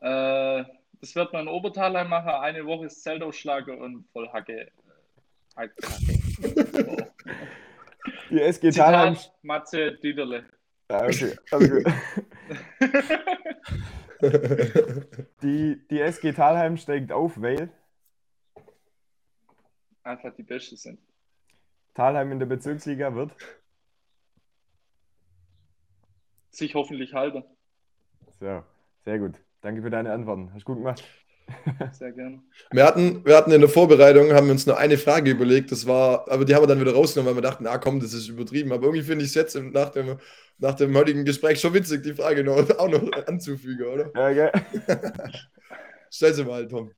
Äh, 0.00 0.64
das 1.00 1.14
wird 1.14 1.32
man 1.32 1.42
in 1.42 1.48
Obertalheim 1.48 2.08
machen. 2.08 2.30
Eine 2.30 2.66
Woche 2.66 2.86
ist 2.86 3.02
Zeltausschlager 3.02 3.76
und 3.78 4.06
voll 4.12 4.28
Hacke. 4.28 4.70
Hacke. 5.56 5.74
Hacke. 5.82 7.12
Die 8.30 8.40
SG 8.40 8.70
Talheim. 8.70 9.16
Matze 9.42 9.92
Diederle. 9.96 10.44
Ja, 10.90 11.04
okay. 11.04 11.36
Also 11.50 11.68
gut. 11.68 11.84
die, 15.42 15.86
die 15.88 16.00
SG 16.00 16.32
Talheim 16.32 16.76
steigt 16.76 17.12
auf, 17.12 17.40
weil 17.40 17.70
einfach 20.02 20.34
die 20.34 20.42
Beste 20.42 20.76
sind. 20.76 20.98
Talheim 21.94 22.32
in 22.32 22.38
der 22.38 22.46
Bezirksliga 22.46 23.14
wird 23.14 23.32
sich 26.50 26.74
hoffentlich 26.74 27.14
halten. 27.14 27.44
So, 28.38 28.62
sehr 29.04 29.18
gut. 29.18 29.34
Danke 29.62 29.82
für 29.82 29.90
deine 29.90 30.12
Antworten. 30.12 30.50
Hast 30.54 30.62
du 30.62 30.72
gut 30.72 30.78
gemacht. 30.78 31.04
Sehr 31.92 32.12
gerne. 32.12 32.42
Wir 32.70 32.84
hatten, 32.84 33.24
wir 33.24 33.36
hatten 33.36 33.50
in 33.50 33.60
der 33.60 33.68
Vorbereitung, 33.68 34.32
haben 34.32 34.46
wir 34.46 34.52
uns 34.52 34.66
nur 34.66 34.78
eine 34.78 34.98
Frage 34.98 35.30
überlegt, 35.30 35.72
das 35.72 35.86
war, 35.86 36.30
aber 36.30 36.44
die 36.44 36.54
haben 36.54 36.62
wir 36.62 36.68
dann 36.68 36.80
wieder 36.80 36.94
rausgenommen, 36.94 37.34
weil 37.34 37.42
wir 37.42 37.48
dachten, 37.48 37.66
ah 37.66 37.78
komm, 37.78 38.00
das 38.00 38.14
ist 38.14 38.28
übertrieben. 38.28 38.72
Aber 38.72 38.84
irgendwie 38.84 39.02
finde 39.02 39.24
ich 39.24 39.30
es 39.30 39.34
jetzt 39.34 39.56
nach 39.56 39.90
dem, 39.90 40.18
nach 40.58 40.74
dem 40.74 40.96
heutigen 40.96 41.24
Gespräch 41.24 41.60
schon 41.60 41.74
witzig, 41.74 42.02
die 42.02 42.14
Frage 42.14 42.44
noch, 42.44 42.56
auch 42.78 42.88
noch 42.88 43.26
anzufügen, 43.26 43.86
oder? 43.86 44.32
Ja, 44.32 44.48
okay. 44.48 44.62
Stell 46.10 46.34
sie 46.34 46.44
mal, 46.44 46.66
Tom. 46.66 46.90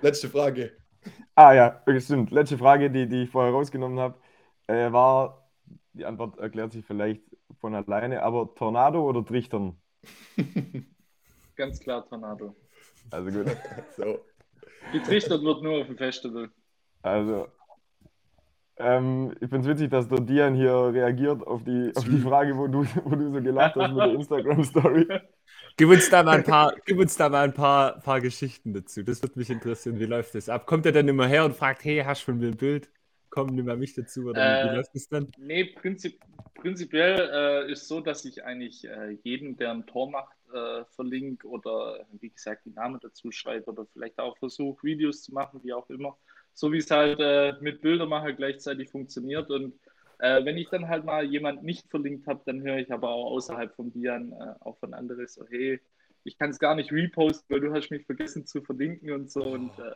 Letzte 0.00 0.28
Frage. 0.28 0.72
Ah 1.34 1.52
ja, 1.52 1.82
stimmt. 1.98 2.30
Letzte 2.30 2.58
Frage, 2.58 2.90
die, 2.90 3.08
die 3.08 3.22
ich 3.24 3.30
vorher 3.30 3.52
rausgenommen 3.52 3.98
habe, 3.98 4.18
äh, 4.66 4.92
war, 4.92 5.50
die 5.92 6.04
Antwort 6.04 6.38
erklärt 6.38 6.72
sich 6.72 6.84
vielleicht 6.84 7.22
von 7.60 7.74
alleine, 7.74 8.22
aber 8.22 8.54
Tornado 8.54 9.02
oder 9.02 9.24
Trichtern? 9.24 9.76
Ganz 11.60 11.78
klar 11.78 12.08
Tornado. 12.08 12.56
Also 13.10 13.30
gut. 13.30 13.54
so. 13.96 14.20
Getrichtert 14.94 15.42
wird 15.42 15.62
nur 15.62 15.82
auf 15.82 15.86
dem 15.88 15.98
Festival. 15.98 16.48
Also, 17.02 17.48
ähm, 18.78 19.32
ich 19.42 19.50
finde 19.50 19.58
es 19.58 19.66
witzig, 19.66 19.90
dass 19.90 20.08
der 20.08 20.20
Dian 20.20 20.54
hier 20.54 20.72
reagiert 20.72 21.46
auf 21.46 21.62
die, 21.64 21.92
auf 21.94 22.04
die 22.04 22.18
Frage, 22.28 22.56
wo 22.56 22.66
du, 22.66 22.86
wo 23.04 23.14
du 23.14 23.30
so 23.30 23.42
gelacht 23.42 23.76
hast 23.76 23.92
mit 23.92 23.98
der 23.98 24.14
Instagram-Story. 24.14 25.06
Gib 25.76 25.90
uns 25.90 26.08
da 26.08 26.22
mal 26.22 26.38
ein 26.38 26.44
paar, 26.44 26.74
gib 26.86 26.98
uns 26.98 27.16
da 27.16 27.28
mal 27.28 27.44
ein 27.44 27.52
paar, 27.52 28.00
paar 28.00 28.22
Geschichten 28.22 28.72
dazu. 28.72 29.02
Das 29.02 29.22
würde 29.22 29.38
mich 29.38 29.50
interessieren. 29.50 29.98
Wie 30.00 30.06
läuft 30.06 30.34
das 30.34 30.48
ab? 30.48 30.66
Kommt 30.66 30.86
er 30.86 30.92
dann 30.92 31.08
immer 31.08 31.26
her 31.26 31.44
und 31.44 31.54
fragt, 31.54 31.84
hey, 31.84 32.02
hast 32.04 32.22
du 32.22 32.32
von 32.32 32.38
mir 32.38 32.48
ein 32.48 32.56
Bild? 32.56 32.90
Komm, 33.28 33.48
nimm 33.54 33.66
mal 33.66 33.76
mich 33.76 33.94
dazu. 33.94 34.28
Oder 34.28 34.62
äh, 34.62 34.64
wie 34.64 34.76
läuft 34.76 34.94
das 34.94 35.08
dann? 35.08 35.30
Nee, 35.38 35.64
prinzip, 35.64 36.20
prinzipiell 36.54 37.30
äh, 37.32 37.72
ist 37.72 37.86
so, 37.86 38.00
dass 38.00 38.24
ich 38.24 38.44
eigentlich 38.44 38.86
äh, 38.86 39.18
jeden, 39.22 39.56
der 39.56 39.72
ein 39.72 39.86
Tor 39.86 40.10
macht, 40.10 40.34
äh, 40.52 40.84
verlinke 40.94 41.46
oder 41.46 42.06
wie 42.12 42.30
gesagt 42.30 42.64
die 42.64 42.70
Namen 42.70 42.98
dazu 43.00 43.30
schreibe 43.30 43.70
oder 43.70 43.86
vielleicht 43.92 44.18
auch 44.18 44.36
versuche, 44.38 44.82
Videos 44.82 45.22
zu 45.22 45.32
machen, 45.32 45.60
wie 45.62 45.72
auch 45.72 45.88
immer. 45.90 46.16
So 46.54 46.72
wie 46.72 46.78
es 46.78 46.90
halt 46.90 47.20
äh, 47.20 47.54
mit 47.60 47.80
Bildermacher 47.80 48.32
gleichzeitig 48.32 48.90
funktioniert. 48.90 49.50
Und 49.50 49.74
äh, 50.18 50.44
wenn 50.44 50.56
ich 50.56 50.68
dann 50.68 50.88
halt 50.88 51.04
mal 51.04 51.24
jemand 51.24 51.62
nicht 51.62 51.88
verlinkt 51.88 52.26
habe, 52.26 52.42
dann 52.44 52.62
höre 52.62 52.78
ich 52.78 52.92
aber 52.92 53.10
auch 53.10 53.32
außerhalb 53.32 53.74
von 53.74 53.92
Dian 53.92 54.32
äh, 54.32 54.54
auch 54.60 54.78
von 54.78 54.94
anderen 54.94 55.26
so, 55.26 55.46
hey, 55.48 55.80
ich 56.24 56.38
kann 56.38 56.50
es 56.50 56.58
gar 56.58 56.74
nicht 56.74 56.92
reposten, 56.92 57.46
weil 57.48 57.60
du 57.60 57.72
hast 57.72 57.90
mich 57.90 58.04
vergessen 58.04 58.46
zu 58.46 58.60
verlinken 58.60 59.12
und 59.12 59.30
so. 59.30 59.42
Und 59.42 59.78
äh, 59.78 59.94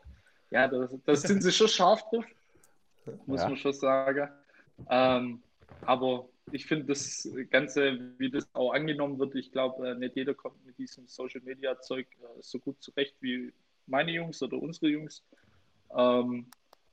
ja, 0.50 0.68
das, 0.68 0.90
das, 1.04 1.22
sind 1.22 1.42
sie 1.42 1.52
schon 1.52 1.68
scharf 1.68 2.02
drauf, 2.10 2.24
muss 3.26 3.42
ja. 3.42 3.48
man 3.48 3.56
schon 3.56 3.72
sagen. 3.72 4.30
Ähm, 4.88 5.42
aber 5.82 6.28
ich 6.52 6.66
finde 6.66 6.86
das 6.86 7.28
Ganze, 7.50 8.12
wie 8.18 8.30
das 8.30 8.48
auch 8.54 8.72
angenommen 8.72 9.18
wird, 9.18 9.34
ich 9.34 9.50
glaube, 9.50 9.90
äh, 9.90 9.94
nicht 9.94 10.16
jeder 10.16 10.34
kommt 10.34 10.64
mit 10.64 10.78
diesem 10.78 11.06
Social 11.06 11.40
Media 11.42 11.78
Zeug 11.80 12.06
äh, 12.20 12.40
so 12.40 12.58
gut 12.58 12.82
zurecht 12.82 13.16
wie 13.20 13.52
meine 13.86 14.12
Jungs 14.12 14.42
oder 14.42 14.58
unsere 14.58 14.88
Jungs. 14.88 15.22
Ähm, 15.96 16.46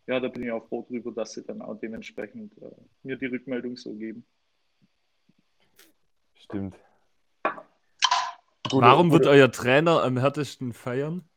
ja, 0.07 0.19
da 0.19 0.27
bin 0.27 0.43
ich 0.43 0.51
auch 0.51 0.67
froh 0.67 0.85
drüber, 0.87 1.11
dass 1.11 1.33
sie 1.33 1.43
dann 1.43 1.61
auch 1.61 1.75
dementsprechend 1.79 2.57
äh, 2.61 2.71
mir 3.03 3.17
die 3.17 3.27
Rückmeldung 3.27 3.77
so 3.77 3.93
geben. 3.93 4.25
Stimmt. 6.35 6.75
Gute, 7.43 8.85
Warum 8.85 9.09
gute. 9.09 9.25
wird 9.25 9.33
euer 9.33 9.51
Trainer 9.51 10.03
am 10.03 10.17
härtesten 10.17 10.73
feiern? 10.73 11.27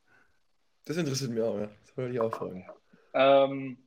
Das 0.85 0.97
interessiert 0.97 1.31
mich 1.31 1.43
auch, 1.43 1.59
ja. 1.59 1.69
Das 1.83 1.97
wollte 1.97 2.13
ich 2.13 2.21
auch 2.21 2.35
fragen. 2.35 2.67
Ähm, 3.13 3.79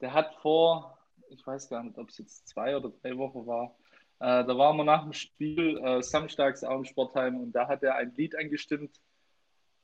der 0.00 0.12
hat 0.12 0.34
vor, 0.36 0.93
ich 1.34 1.46
weiß 1.46 1.68
gar 1.68 1.82
nicht, 1.82 1.98
ob 1.98 2.08
es 2.08 2.18
jetzt 2.18 2.48
zwei 2.48 2.76
oder 2.76 2.90
drei 3.02 3.16
Wochen 3.16 3.46
war, 3.46 3.76
äh, 4.20 4.44
da 4.44 4.56
waren 4.56 4.76
wir 4.76 4.84
nach 4.84 5.02
dem 5.02 5.12
Spiel 5.12 5.78
äh, 5.78 6.02
samstags 6.02 6.64
auch 6.64 6.78
im 6.78 6.84
Sportheim 6.84 7.40
und 7.40 7.52
da 7.52 7.68
hat 7.68 7.82
er 7.82 7.96
ein 7.96 8.14
Lied 8.14 8.36
angestimmt. 8.36 9.00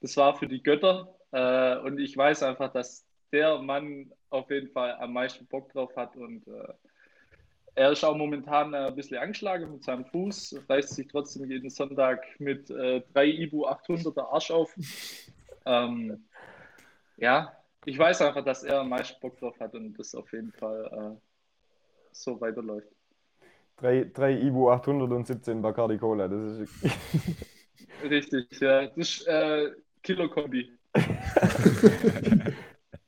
Das 0.01 0.17
war 0.17 0.35
für 0.35 0.47
die 0.49 0.63
Götter. 0.63 1.15
Äh, 1.33 1.79
und 1.79 1.99
ich 1.99 2.17
weiß 2.17 2.43
einfach, 2.43 2.73
dass 2.73 3.07
der 3.33 3.59
Mann 3.59 4.13
auf 4.31 4.51
jeden 4.51 4.71
Fall 4.71 4.95
am 4.95 5.13
meisten 5.13 5.47
Bock 5.47 5.73
drauf 5.73 5.95
hat 5.97 6.17
und 6.17 6.47
äh, 6.47 6.73
er 7.75 7.93
ist 7.93 8.05
auch 8.05 8.17
momentan 8.17 8.75
ein 8.75 8.95
bisschen 8.97 9.19
angeschlagen 9.19 9.71
mit 9.71 9.85
seinem 9.85 10.05
Fuß, 10.05 10.65
reißt 10.69 10.95
sich 10.95 11.07
trotzdem 11.07 11.49
jeden 11.51 11.71
Sonntag 11.71 12.25
mit 12.39 12.69
äh, 12.71 13.01
drei 13.13 13.27
Ibu 13.27 13.67
800er 13.67 14.33
Arsch 14.33 14.51
auf. 14.51 14.75
Ähm, 15.65 16.25
ja, 17.17 17.57
ich 17.85 17.97
weiß 17.97 18.23
einfach, 18.23 18.45
dass 18.45 18.65
er 18.65 18.81
am 18.81 18.89
meisten 18.89 19.21
Bock 19.21 19.39
drauf 19.39 19.59
hat 19.61 19.75
und 19.75 19.95
das 19.99 20.15
auf 20.15 20.33
jeden 20.33 20.53
Fall 20.53 21.17
äh, 21.17 21.30
so 22.13 22.41
weiterläuft. 22.41 22.89
Drei, 23.77 24.11
drei 24.13 24.33
Ibu 24.33 24.71
800 24.71 25.11
und 25.11 25.27
17 25.27 25.63
Bacardi 25.63 25.99
Cola, 25.99 26.29
das 26.29 26.59
ist. 26.59 26.75
Richtig, 28.11 28.61
ja. 28.61 28.87
Das 28.87 28.97
ist 28.97 29.27
äh, 29.27 29.71
Kilo-Kombi. 30.03 30.71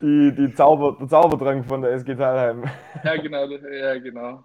die, 0.01 0.35
die 0.35 0.55
Zauber, 0.55 0.97
der 0.99 1.09
Zaubertrank 1.09 1.67
von 1.67 1.83
der 1.83 1.93
SG 1.93 2.15
Thalheim. 2.15 2.65
Ja, 3.05 3.17
genau, 3.17 3.47
ja, 3.47 3.99
genau. 3.99 4.45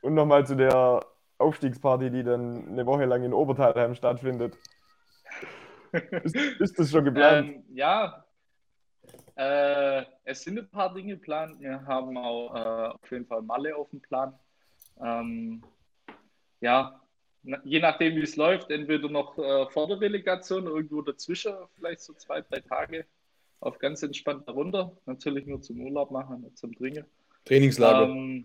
Und 0.00 0.14
nochmal 0.14 0.46
zu 0.46 0.56
der 0.56 1.04
Aufstiegsparty, 1.38 2.10
die 2.10 2.22
dann 2.22 2.68
eine 2.68 2.86
Woche 2.86 3.04
lang 3.04 3.24
in 3.24 3.34
Obertalheim 3.34 3.94
stattfindet. 3.94 4.56
ist, 6.22 6.36
ist 6.36 6.78
das 6.78 6.90
schon 6.90 7.04
geplant? 7.04 7.48
Ähm, 7.48 7.64
ja, 7.74 8.24
äh, 9.38 10.04
es 10.24 10.42
sind 10.42 10.58
ein 10.58 10.68
paar 10.68 10.92
Dinge 10.92 11.14
geplant. 11.14 11.60
Wir 11.60 11.86
haben 11.86 12.16
auch 12.18 12.54
äh, 12.54 12.88
auf 12.88 13.10
jeden 13.10 13.26
Fall 13.26 13.40
Malle 13.42 13.76
auf 13.76 13.88
dem 13.90 14.00
Plan. 14.00 14.34
Ähm, 15.00 15.62
ja, 16.60 17.00
je 17.62 17.78
nachdem, 17.78 18.16
wie 18.16 18.22
es 18.22 18.34
läuft, 18.34 18.70
entweder 18.70 19.08
noch 19.08 19.38
äh, 19.38 19.70
vor 19.70 19.86
der 19.86 20.00
Relegation, 20.00 20.66
irgendwo 20.66 21.02
dazwischen, 21.02 21.54
vielleicht 21.76 22.00
so 22.00 22.14
zwei, 22.14 22.40
drei 22.40 22.60
Tage 22.60 23.06
auf 23.60 23.78
ganz 23.78 24.02
entspannt 24.02 24.48
runter. 24.48 24.96
Natürlich 25.06 25.46
nur 25.46 25.62
zum 25.62 25.80
Urlaub 25.82 26.10
machen, 26.10 26.44
zum 26.56 26.74
Trinken. 26.74 27.04
Trainingslager. 27.44 28.08
Ähm, 28.08 28.44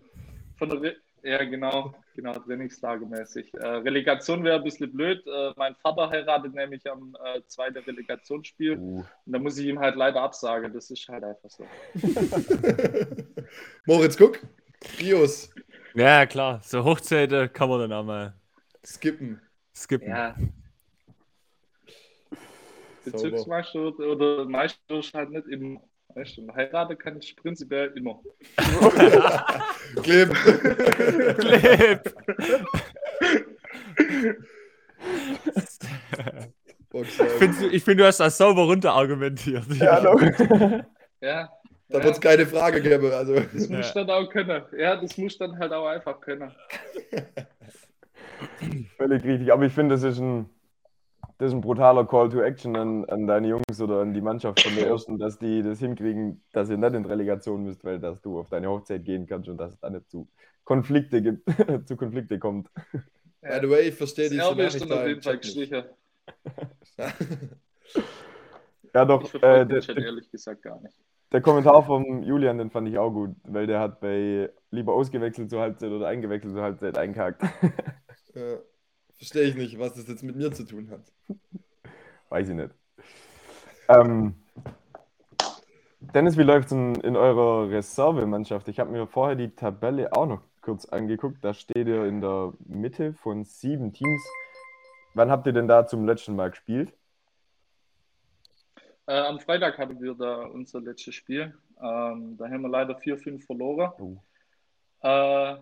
von 0.56 0.68
der 0.68 0.80
Re 0.80 0.96
ja, 1.24 1.42
genau, 1.44 1.94
genau, 2.14 2.34
trainingslagemäßig. 2.34 3.54
Äh, 3.54 3.66
Relegation 3.66 4.44
wäre 4.44 4.56
ein 4.56 4.64
bisschen 4.64 4.92
blöd. 4.92 5.26
Äh, 5.26 5.52
mein 5.56 5.74
Vater 5.76 6.10
heiratet 6.10 6.54
nämlich 6.54 6.88
am 6.90 7.16
äh, 7.24 7.40
zweiten 7.46 7.78
Relegationsspiel. 7.78 8.78
Uh. 8.78 8.98
Und 8.98 9.32
da 9.32 9.38
muss 9.38 9.56
ich 9.56 9.66
ihm 9.66 9.78
halt 9.78 9.96
leider 9.96 10.20
absagen. 10.20 10.72
Das 10.74 10.90
ist 10.90 11.08
halt 11.08 11.24
einfach 11.24 11.48
so. 11.48 11.66
Moritz, 13.86 14.18
guck. 14.18 14.38
Bios. 14.98 15.50
Ja, 15.94 16.26
klar. 16.26 16.60
So 16.62 16.84
Hochzeiten 16.84 17.50
kann 17.52 17.70
man 17.70 17.80
dann 17.80 17.92
auch 17.94 18.04
mal 18.04 18.34
skippen. 18.84 19.40
Skippen. 19.74 20.08
Ja. 20.08 20.36
Bezirksmeister 23.04 23.98
oder 23.98 24.44
Meister 24.44 24.98
ist 24.98 25.14
halt 25.14 25.30
nicht 25.30 25.46
immer. 25.48 25.80
Weißt 26.08 26.36
du, 26.36 26.54
heiraten 26.54 26.98
kann 26.98 27.18
ich 27.18 27.34
prinzipiell 27.34 27.92
immer. 27.96 28.20
Clip. 30.02 30.32
Clip. 31.38 32.14
ich 37.02 37.10
finde, 37.38 37.80
find, 37.80 38.00
du 38.00 38.06
hast 38.06 38.20
das 38.20 38.36
sauber 38.36 38.62
runter 38.64 38.92
argumentiert. 38.92 39.64
Ja, 39.74 40.00
no. 40.00 40.18
ja. 41.20 41.50
Da 41.88 42.02
wird 42.02 42.14
es 42.14 42.20
keine 42.20 42.46
Frage 42.46 42.80
geben. 42.80 43.12
Also. 43.12 43.34
Das 43.34 43.68
muss 43.68 43.94
ja. 43.94 44.04
dann 44.04 44.10
auch 44.10 44.28
können. 44.30 44.62
Ja, 44.76 44.96
das 44.96 45.16
muss 45.18 45.38
dann 45.38 45.58
halt 45.58 45.72
auch 45.72 45.86
einfach 45.86 46.20
können. 46.20 46.52
Völlig 48.96 49.24
richtig. 49.24 49.52
Aber 49.52 49.64
ich 49.64 49.72
finde, 49.72 49.94
das 49.94 50.02
ist 50.02 50.18
ein 50.18 50.48
das 51.38 51.48
ist 51.48 51.54
ein 51.54 51.60
brutaler 51.60 52.06
Call 52.06 52.28
to 52.28 52.40
Action 52.40 52.76
an, 52.76 53.04
an 53.06 53.26
deine 53.26 53.48
Jungs 53.48 53.80
oder 53.80 54.00
an 54.00 54.14
die 54.14 54.20
Mannschaft 54.20 54.60
von 54.60 54.74
der 54.76 54.86
ersten, 54.90 55.18
dass 55.18 55.38
die 55.38 55.62
das 55.62 55.80
hinkriegen, 55.80 56.42
dass 56.52 56.70
ihr 56.70 56.76
nicht 56.76 56.94
in 56.94 57.04
Relegation 57.04 57.64
müsst, 57.64 57.84
weil 57.84 57.98
dass 57.98 58.20
du 58.20 58.38
auf 58.38 58.48
deine 58.50 58.68
Hochzeit 58.68 59.04
gehen 59.04 59.26
kannst 59.26 59.48
und 59.48 59.56
dass 59.56 59.72
es 59.72 59.80
dann 59.80 59.94
nicht 59.94 60.08
zu 60.10 60.28
Konflikte 60.64 61.20
gibt, 61.22 61.48
zu 61.88 61.96
Konflikte 61.96 62.38
kommt. 62.38 62.68
By 63.40 63.58
the 63.60 63.68
way, 63.68 63.88
ich 63.88 63.94
verstehe 63.94 64.30
die 64.30 64.38
schon 64.38 64.56
nicht. 64.56 64.90
auf 64.90 65.06
jeden 65.06 65.22
Fall 65.22 65.42
sicher. 65.42 65.86
ja, 68.94 69.04
doch. 69.04 69.22
Ich 69.24 69.42
äh, 69.42 69.66
der, 69.66 69.82
schon 69.82 69.98
ehrlich 69.98 70.30
gesagt 70.30 70.62
gar 70.62 70.80
nicht. 70.80 70.94
Der 71.32 71.42
Kommentar 71.42 71.84
vom 71.84 72.22
Julian, 72.22 72.58
den 72.58 72.70
fand 72.70 72.88
ich 72.88 72.96
auch 72.96 73.10
gut, 73.10 73.34
weil 73.42 73.66
der 73.66 73.80
hat 73.80 74.00
bei 74.00 74.50
lieber 74.70 74.94
ausgewechselt 74.94 75.50
zur 75.50 75.60
Halbzeit 75.60 75.90
oder 75.90 76.06
eingewechselt 76.06 76.54
zur 76.54 76.62
Halbzeit 76.62 76.96
eingehakt. 76.96 77.42
Ja. 78.34 78.58
Verstehe 79.16 79.44
ich 79.44 79.54
nicht, 79.54 79.78
was 79.78 79.94
das 79.94 80.08
jetzt 80.08 80.22
mit 80.22 80.36
mir 80.36 80.52
zu 80.52 80.64
tun 80.64 80.90
hat. 80.90 81.00
Weiß 82.28 82.48
ich 82.48 82.54
nicht. 82.54 82.74
Ähm, 83.88 84.34
Dennis, 86.00 86.36
wie 86.36 86.42
läuft 86.42 86.66
es 86.66 86.72
in, 86.72 86.94
in 86.96 87.16
eurer 87.16 87.70
Reservemannschaft? 87.70 88.68
Ich 88.68 88.80
habe 88.80 88.90
mir 88.90 89.06
vorher 89.06 89.36
die 89.36 89.54
Tabelle 89.54 90.12
auch 90.12 90.26
noch 90.26 90.42
kurz 90.60 90.86
angeguckt. 90.86 91.44
Da 91.44 91.54
steht 91.54 91.86
ihr 91.86 92.04
in 92.04 92.20
der 92.20 92.52
Mitte 92.66 93.14
von 93.14 93.44
sieben 93.44 93.92
Teams. 93.92 94.22
Wann 95.14 95.30
habt 95.30 95.46
ihr 95.46 95.52
denn 95.52 95.68
da 95.68 95.86
zum 95.86 96.04
letzten 96.06 96.34
Mal 96.34 96.50
gespielt? 96.50 96.92
Äh, 99.06 99.20
am 99.20 99.38
Freitag 99.38 99.78
hatten 99.78 100.00
wir 100.00 100.14
da 100.14 100.46
unser 100.46 100.80
letztes 100.80 101.14
Spiel. 101.14 101.54
Ähm, 101.80 102.36
da 102.36 102.48
haben 102.48 102.62
wir 102.62 102.68
leider 102.68 102.98
4-5 102.98 103.44
verloren. 103.44 103.92
Uh. 103.98 104.16
Äh, 105.02 105.56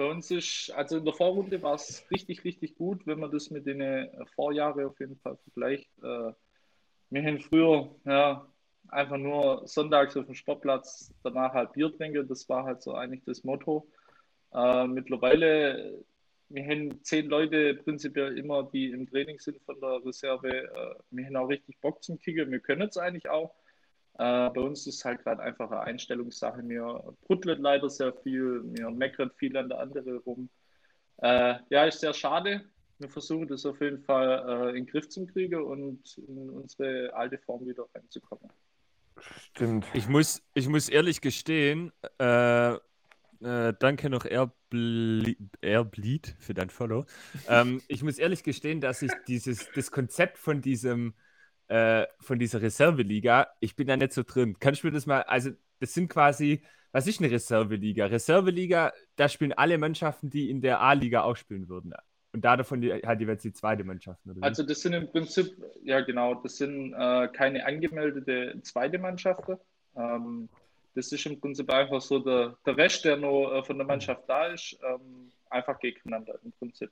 bei 0.00 0.06
uns 0.06 0.30
ist, 0.30 0.70
also 0.70 0.96
in 0.96 1.04
der 1.04 1.12
Vorrunde 1.12 1.60
war 1.60 1.74
es 1.74 2.06
richtig, 2.10 2.42
richtig 2.42 2.74
gut, 2.74 3.06
wenn 3.06 3.20
man 3.20 3.30
das 3.30 3.50
mit 3.50 3.66
den 3.66 3.82
äh, 3.82 4.08
Vorjahren 4.34 4.86
auf 4.86 4.98
jeden 4.98 5.18
Fall 5.18 5.36
vergleicht. 5.36 5.90
Äh, 6.02 6.32
wir 7.10 7.22
haben 7.22 7.38
früher 7.38 7.94
ja, 8.06 8.50
einfach 8.88 9.18
nur 9.18 9.68
sonntags 9.68 10.16
auf 10.16 10.24
dem 10.24 10.34
Sportplatz 10.34 11.12
danach 11.22 11.52
halt 11.52 11.74
Bier 11.74 11.94
trinken, 11.94 12.26
das 12.26 12.48
war 12.48 12.64
halt 12.64 12.80
so 12.80 12.94
eigentlich 12.94 13.24
das 13.26 13.44
Motto. 13.44 13.86
Äh, 14.54 14.86
mittlerweile, 14.86 16.02
wir 16.48 16.64
haben 16.64 17.04
zehn 17.04 17.26
Leute 17.26 17.74
prinzipiell 17.74 18.38
immer, 18.38 18.70
die 18.72 18.92
im 18.92 19.06
Training 19.06 19.38
sind 19.38 19.60
von 19.66 19.78
der 19.82 20.02
Reserve. 20.02 20.48
Äh, 20.48 20.94
wir 21.10 21.26
haben 21.26 21.36
auch 21.36 21.48
richtig 21.48 21.78
Bock 21.82 22.02
zum 22.02 22.18
Kicken, 22.18 22.50
wir 22.50 22.60
können 22.60 22.88
es 22.88 22.96
eigentlich 22.96 23.28
auch. 23.28 23.54
Äh, 24.20 24.50
bei 24.50 24.60
uns 24.60 24.86
ist 24.86 24.96
es 24.96 25.04
halt 25.06 25.22
gerade 25.22 25.42
einfach 25.42 25.70
eine 25.70 25.80
Einstellungssache. 25.80 26.62
Mir 26.62 27.02
brüttelt 27.22 27.58
leider 27.58 27.88
sehr 27.88 28.12
viel, 28.12 28.60
mir 28.64 28.90
meckert 28.90 29.34
viel 29.36 29.56
an 29.56 29.70
der 29.70 29.80
andere 29.80 30.18
rum. 30.18 30.50
Äh, 31.22 31.54
ja, 31.70 31.86
ist 31.86 32.00
sehr 32.00 32.12
schade. 32.12 32.66
Wir 32.98 33.08
versuchen 33.08 33.48
das 33.48 33.64
auf 33.64 33.80
jeden 33.80 34.02
Fall 34.02 34.44
äh, 34.46 34.68
in 34.70 34.84
den 34.84 34.86
Griff 34.86 35.08
zu 35.08 35.24
kriegen 35.24 35.62
und 35.62 36.18
in 36.18 36.50
unsere 36.50 37.14
alte 37.14 37.38
Form 37.38 37.66
wieder 37.66 37.86
reinzukommen. 37.94 38.50
Stimmt. 39.52 39.86
Ich 39.94 40.06
muss, 40.06 40.42
ich 40.52 40.68
muss 40.68 40.90
ehrlich 40.90 41.22
gestehen, 41.22 41.90
äh, 42.18 42.74
äh, 42.74 42.78
danke 43.78 44.10
noch 44.10 44.26
Airbleed 44.26 45.38
für 46.38 46.52
dein 46.52 46.68
Follow. 46.68 47.06
ähm, 47.48 47.80
ich 47.88 48.02
muss 48.02 48.18
ehrlich 48.18 48.42
gestehen, 48.42 48.82
dass 48.82 49.00
ich 49.00 49.12
dieses, 49.26 49.70
das 49.74 49.90
Konzept 49.90 50.36
von 50.36 50.60
diesem 50.60 51.14
äh, 51.70 52.06
von 52.18 52.38
dieser 52.40 52.60
Reserveliga. 52.60 53.46
Ich 53.60 53.76
bin 53.76 53.86
da 53.86 53.96
nicht 53.96 54.12
so 54.12 54.24
drin. 54.24 54.56
Kannst 54.58 54.82
du 54.82 54.88
mir 54.88 54.92
das 54.92 55.06
mal, 55.06 55.22
also 55.22 55.50
das 55.78 55.94
sind 55.94 56.08
quasi, 56.08 56.62
was 56.90 57.06
ist 57.06 57.20
eine 57.20 57.30
Reserveliga? 57.30 58.06
Reserveliga, 58.06 58.92
da 59.14 59.28
spielen 59.28 59.52
alle 59.52 59.78
Mannschaften, 59.78 60.30
die 60.30 60.50
in 60.50 60.60
der 60.60 60.80
A-Liga 60.80 61.22
auch 61.22 61.36
spielen 61.36 61.68
würden. 61.68 61.94
Und 62.32 62.44
da 62.44 62.56
davon 62.56 62.80
die, 62.80 62.92
halt 62.92 63.20
die 63.20 63.52
zweite 63.52 63.84
Mannschaft. 63.84 64.20
Also 64.40 64.64
das 64.64 64.80
sind 64.80 64.94
im 64.94 65.08
Prinzip, 65.10 65.56
ja 65.84 66.00
genau, 66.00 66.34
das 66.34 66.56
sind 66.56 66.92
äh, 66.92 67.28
keine 67.28 67.64
angemeldete 67.64 68.60
zweite 68.62 68.98
Mannschaften. 68.98 69.56
Ähm, 69.96 70.48
das 70.96 71.12
ist 71.12 71.24
im 71.26 71.40
Prinzip 71.40 71.70
einfach 71.70 72.00
so 72.00 72.18
der, 72.18 72.56
der 72.66 72.76
Rest, 72.76 73.04
der 73.04 73.16
noch 73.16 73.52
äh, 73.52 73.62
von 73.62 73.78
der 73.78 73.86
Mannschaft 73.86 74.24
da 74.28 74.46
ist, 74.46 74.76
ähm, 74.82 75.30
einfach 75.50 75.78
gegeneinander 75.78 76.36
im 76.44 76.50
Prinzip. 76.52 76.90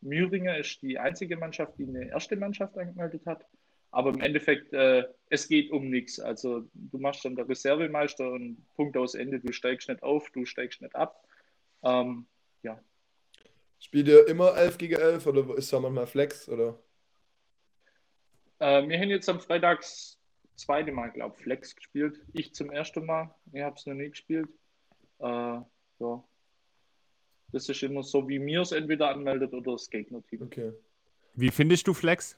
Müringer 0.00 0.56
ist 0.56 0.80
die 0.80 0.98
einzige 0.98 1.36
Mannschaft, 1.36 1.74
die 1.78 1.86
eine 1.86 2.08
erste 2.08 2.36
Mannschaft 2.36 2.78
angemeldet 2.78 3.26
hat. 3.26 3.44
Aber 3.90 4.10
im 4.10 4.20
Endeffekt, 4.20 4.72
äh, 4.72 5.04
es 5.30 5.48
geht 5.48 5.70
um 5.70 5.88
nichts. 5.88 6.20
Also 6.20 6.68
du 6.74 6.98
machst 6.98 7.24
dann 7.24 7.36
der 7.36 7.48
Reservemeister 7.48 8.30
und 8.30 8.64
Punkt 8.74 8.96
aus 8.96 9.14
Ende, 9.14 9.40
du 9.40 9.52
steigst 9.52 9.88
nicht 9.88 10.02
auf, 10.02 10.30
du 10.30 10.44
steigst 10.44 10.82
nicht 10.82 10.94
ab. 10.94 11.24
Ähm, 11.82 12.26
ja. 12.62 12.78
Spielt 13.78 14.08
ihr 14.08 14.26
immer 14.28 14.56
11 14.56 14.78
gegen 14.78 14.96
11 14.96 15.26
oder 15.26 15.56
ist 15.56 15.72
da 15.72 15.80
manchmal 15.80 16.06
Flex? 16.06 16.48
Oder? 16.48 16.78
Äh, 18.58 18.88
wir 18.88 18.98
haben 18.98 19.10
jetzt 19.10 19.28
am 19.28 19.40
Freitag 19.40 19.80
das 19.80 20.18
zweite 20.56 20.92
Mal, 20.92 21.10
glaube 21.10 21.34
ich, 21.36 21.42
Flex 21.42 21.76
gespielt. 21.76 22.20
Ich 22.32 22.54
zum 22.54 22.70
ersten 22.70 23.04
Mal. 23.04 23.34
Ich 23.52 23.62
habe 23.62 23.76
es 23.76 23.86
noch 23.86 23.94
nie 23.94 24.10
gespielt. 24.10 24.48
Äh, 25.20 25.24
ja. 25.98 26.24
Das 27.52 27.68
ist 27.68 27.82
immer 27.82 28.02
so, 28.02 28.28
wie 28.28 28.38
mir 28.38 28.62
es 28.62 28.72
entweder 28.72 29.08
anmeldet 29.10 29.52
oder 29.52 29.72
das 29.72 29.88
Gegnerteam. 29.88 30.42
Okay. 30.42 30.72
Wie 31.34 31.50
findest 31.50 31.86
du 31.86 31.94
Flex? 31.94 32.36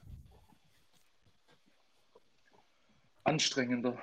Anstrengender. 3.29 3.97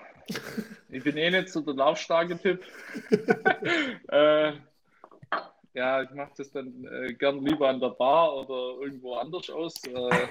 Ich 0.89 1.03
bin 1.03 1.17
eh 1.17 1.31
nicht 1.31 1.49
so 1.49 1.61
der 1.61 1.75
laufstarke 1.75 2.39
Typ. 2.39 2.65
äh, 4.09 4.53
ja, 5.75 6.03
ich 6.03 6.11
mache 6.11 6.33
das 6.37 6.51
dann 6.51 6.87
äh, 6.87 7.13
gern 7.15 7.45
lieber 7.45 7.69
an 7.69 7.81
der 7.81 7.91
Bar 7.91 8.35
oder 8.37 8.83
irgendwo 8.83 9.15
anders 9.15 9.51
aus. 9.51 9.75
Äh, 9.85 10.29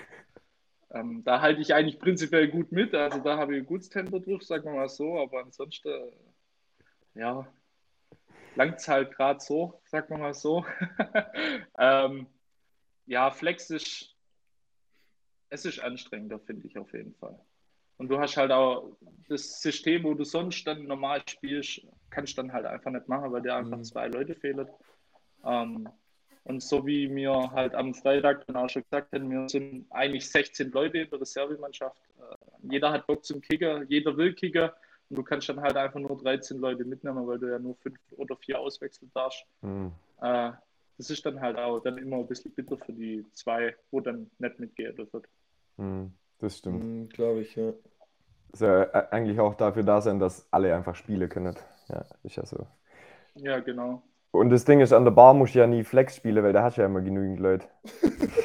ähm, 0.92 1.24
da 1.24 1.42
halte 1.42 1.62
ich 1.62 1.74
eigentlich 1.74 2.00
prinzipiell 2.00 2.48
gut 2.48 2.72
mit. 2.72 2.96
Also 2.96 3.20
da 3.20 3.38
habe 3.38 3.56
ich 3.56 3.62
ein 3.62 3.66
gutes 3.68 3.90
Tempo 3.90 4.20
drauf, 4.20 4.44
sagen 4.44 4.66
wir 4.66 4.74
mal 4.74 4.90
so. 4.90 5.20
Aber 5.20 5.42
ansonsten, 5.42 5.90
äh, 5.90 7.20
ja, 7.20 7.48
langt 8.56 8.80
es 8.80 8.88
halt 8.88 9.16
gerade 9.16 9.40
so, 9.40 9.80
sagen 9.86 10.10
wir 10.10 10.18
mal 10.18 10.34
so. 10.34 10.66
ähm, 11.78 12.28
ja, 13.06 13.30
Flex 13.30 13.70
ist, 13.70 14.16
es 15.50 15.66
ist 15.66 15.80
anstrengender, 15.80 16.40
finde 16.40 16.68
ich 16.68 16.78
auf 16.78 16.92
jeden 16.94 17.14
Fall. 17.16 17.40
Und 17.98 18.10
du 18.10 18.20
hast 18.20 18.38
halt 18.38 18.52
auch 18.52 18.92
das 19.30 19.62
System, 19.62 20.04
wo 20.04 20.14
du 20.14 20.24
sonst 20.24 20.66
dann 20.66 20.86
normal 20.86 21.22
spielst, 21.28 21.82
kannst 22.10 22.38
du 22.38 22.42
dann 22.42 22.54
halt 22.54 22.66
einfach 22.66 22.92
nicht 22.92 23.08
machen, 23.08 23.32
weil 23.32 23.42
dir 23.42 23.56
einfach 23.56 23.78
Mhm. 23.78 23.84
zwei 23.84 24.08
Leute 24.08 24.36
fehlen. 24.36 24.68
Ähm, 25.46 25.88
und 26.44 26.62
so 26.62 26.86
wie 26.86 27.08
mir 27.08 27.52
halt 27.52 27.74
am 27.74 27.94
Freitag 27.94 28.46
dann 28.46 28.56
auch 28.56 28.70
schon 28.70 28.84
gesagt 28.84 29.14
haben, 29.14 29.30
wir 29.32 29.50
sind 29.50 29.88
eigentlich 29.90 30.30
16 30.30 30.72
Leute 30.72 31.00
in 31.00 31.10
der 31.10 31.22
Reservemannschaft. 31.22 31.98
Äh, 32.20 32.72
jeder 32.72 32.92
hat 32.92 33.08
Bock 33.08 33.26
zum 33.26 33.42
Kicker, 33.42 33.84
jeder 33.84 34.16
will 34.16 34.34
Kicker. 34.34 34.76
Und 35.10 35.18
du 35.18 35.24
kannst 35.24 35.50
dann 35.50 35.62
halt 35.62 35.76
einfach 35.76 36.00
nur 36.00 36.18
13 36.18 36.60
Leute 36.60 36.84
mitnehmen, 36.84 37.26
weil 37.28 37.40
du 37.40 37.50
ja 37.50 37.60
nur 37.60 37.76
fünf 37.76 37.98
oder 38.12 38.36
vier 38.36 38.60
auswechseln 38.60 39.10
darfst. 39.14 39.44
Hm. 39.62 39.92
Äh, 40.22 40.52
das 40.98 41.10
ist 41.10 41.26
dann 41.26 41.42
halt 41.42 41.58
auch 41.58 41.80
dann 41.80 41.98
immer 41.98 42.18
ein 42.18 42.28
bisschen 42.28 42.52
bitter 42.52 42.78
für 42.78 42.94
die 42.94 43.26
zwei, 43.34 43.76
wo 43.92 44.00
dann 44.00 44.30
nicht 44.40 44.60
mitgeht 44.60 44.98
wird. 44.98 45.28
Hm. 45.78 46.14
Das 46.40 46.58
stimmt. 46.58 46.84
Mhm, 46.84 47.10
Glaube 47.10 47.42
ich, 47.42 47.56
ja. 47.56 47.74
Soll 48.54 48.90
ja 48.94 49.10
eigentlich 49.10 49.40
auch 49.40 49.56
dafür 49.56 49.84
da 49.84 50.02
sein, 50.02 50.20
dass 50.20 50.48
alle 50.52 50.74
einfach 50.76 50.96
spielen 50.96 51.28
können. 51.30 51.56
Ja, 51.90 52.06
ist 52.24 52.38
ja 52.38 52.46
so. 52.46 52.66
Ja, 53.36 53.60
genau. 53.60 54.02
Und 54.32 54.50
das 54.50 54.66
Ding 54.66 54.80
ist, 54.80 54.94
an 54.94 55.06
der 55.06 55.12
Bar 55.12 55.34
musst 55.34 55.56
du 55.56 55.60
ja 55.60 55.68
nie 55.68 55.84
Flex 55.84 56.16
spielen, 56.16 56.44
weil 56.44 56.54
da 56.54 56.64
hast 56.64 56.78
du 56.78 56.82
ja 56.82 56.88
immer 56.88 57.02
genügend 57.02 57.40
Leute. 57.40 57.68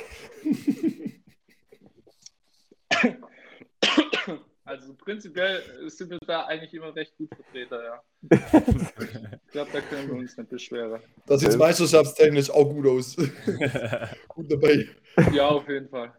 Also 4.70 4.94
prinzipiell 4.94 5.61
sind 5.88 6.11
wir 6.11 6.18
da 6.24 6.44
eigentlich 6.44 6.72
immer 6.74 6.94
recht 6.94 7.16
gut 7.18 7.29
Vertreter, 7.35 7.83
ja. 7.83 8.03
Ich 8.31 9.50
glaube, 9.50 9.70
da 9.72 9.81
können 9.81 10.09
wir 10.09 10.14
uns 10.14 10.37
nicht 10.37 10.48
beschweren. 10.48 11.03
Das 11.26 11.40
sieht 11.40 11.59
meisterschaftstechnisch 11.59 12.50
auch 12.50 12.72
gut 12.72 12.87
aus. 12.87 13.16
gut 14.29 14.53
dabei. 14.53 14.87
Ja, 15.33 15.48
auf 15.48 15.68
jeden 15.68 15.88
Fall. 15.88 16.12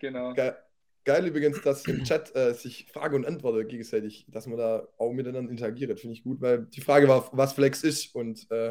Genau. 0.00 0.32
Ge 0.34 0.52
geil 1.04 1.26
übrigens, 1.26 1.60
dass 1.62 1.86
im 1.86 2.04
Chat 2.04 2.34
äh, 2.36 2.52
sich 2.54 2.86
Frage 2.92 3.16
und 3.16 3.24
Antwort 3.26 3.68
gegenseitig, 3.68 4.26
dass 4.28 4.46
man 4.46 4.58
da 4.58 4.86
auch 4.98 5.12
miteinander 5.12 5.50
interagiert. 5.50 5.98
Finde 5.98 6.14
ich 6.14 6.22
gut, 6.22 6.40
weil 6.40 6.66
die 6.66 6.80
Frage 6.82 7.08
war, 7.08 7.28
was 7.32 7.54
Flex 7.54 7.82
ist 7.82 8.14
und 8.14 8.46
äh, 8.50 8.70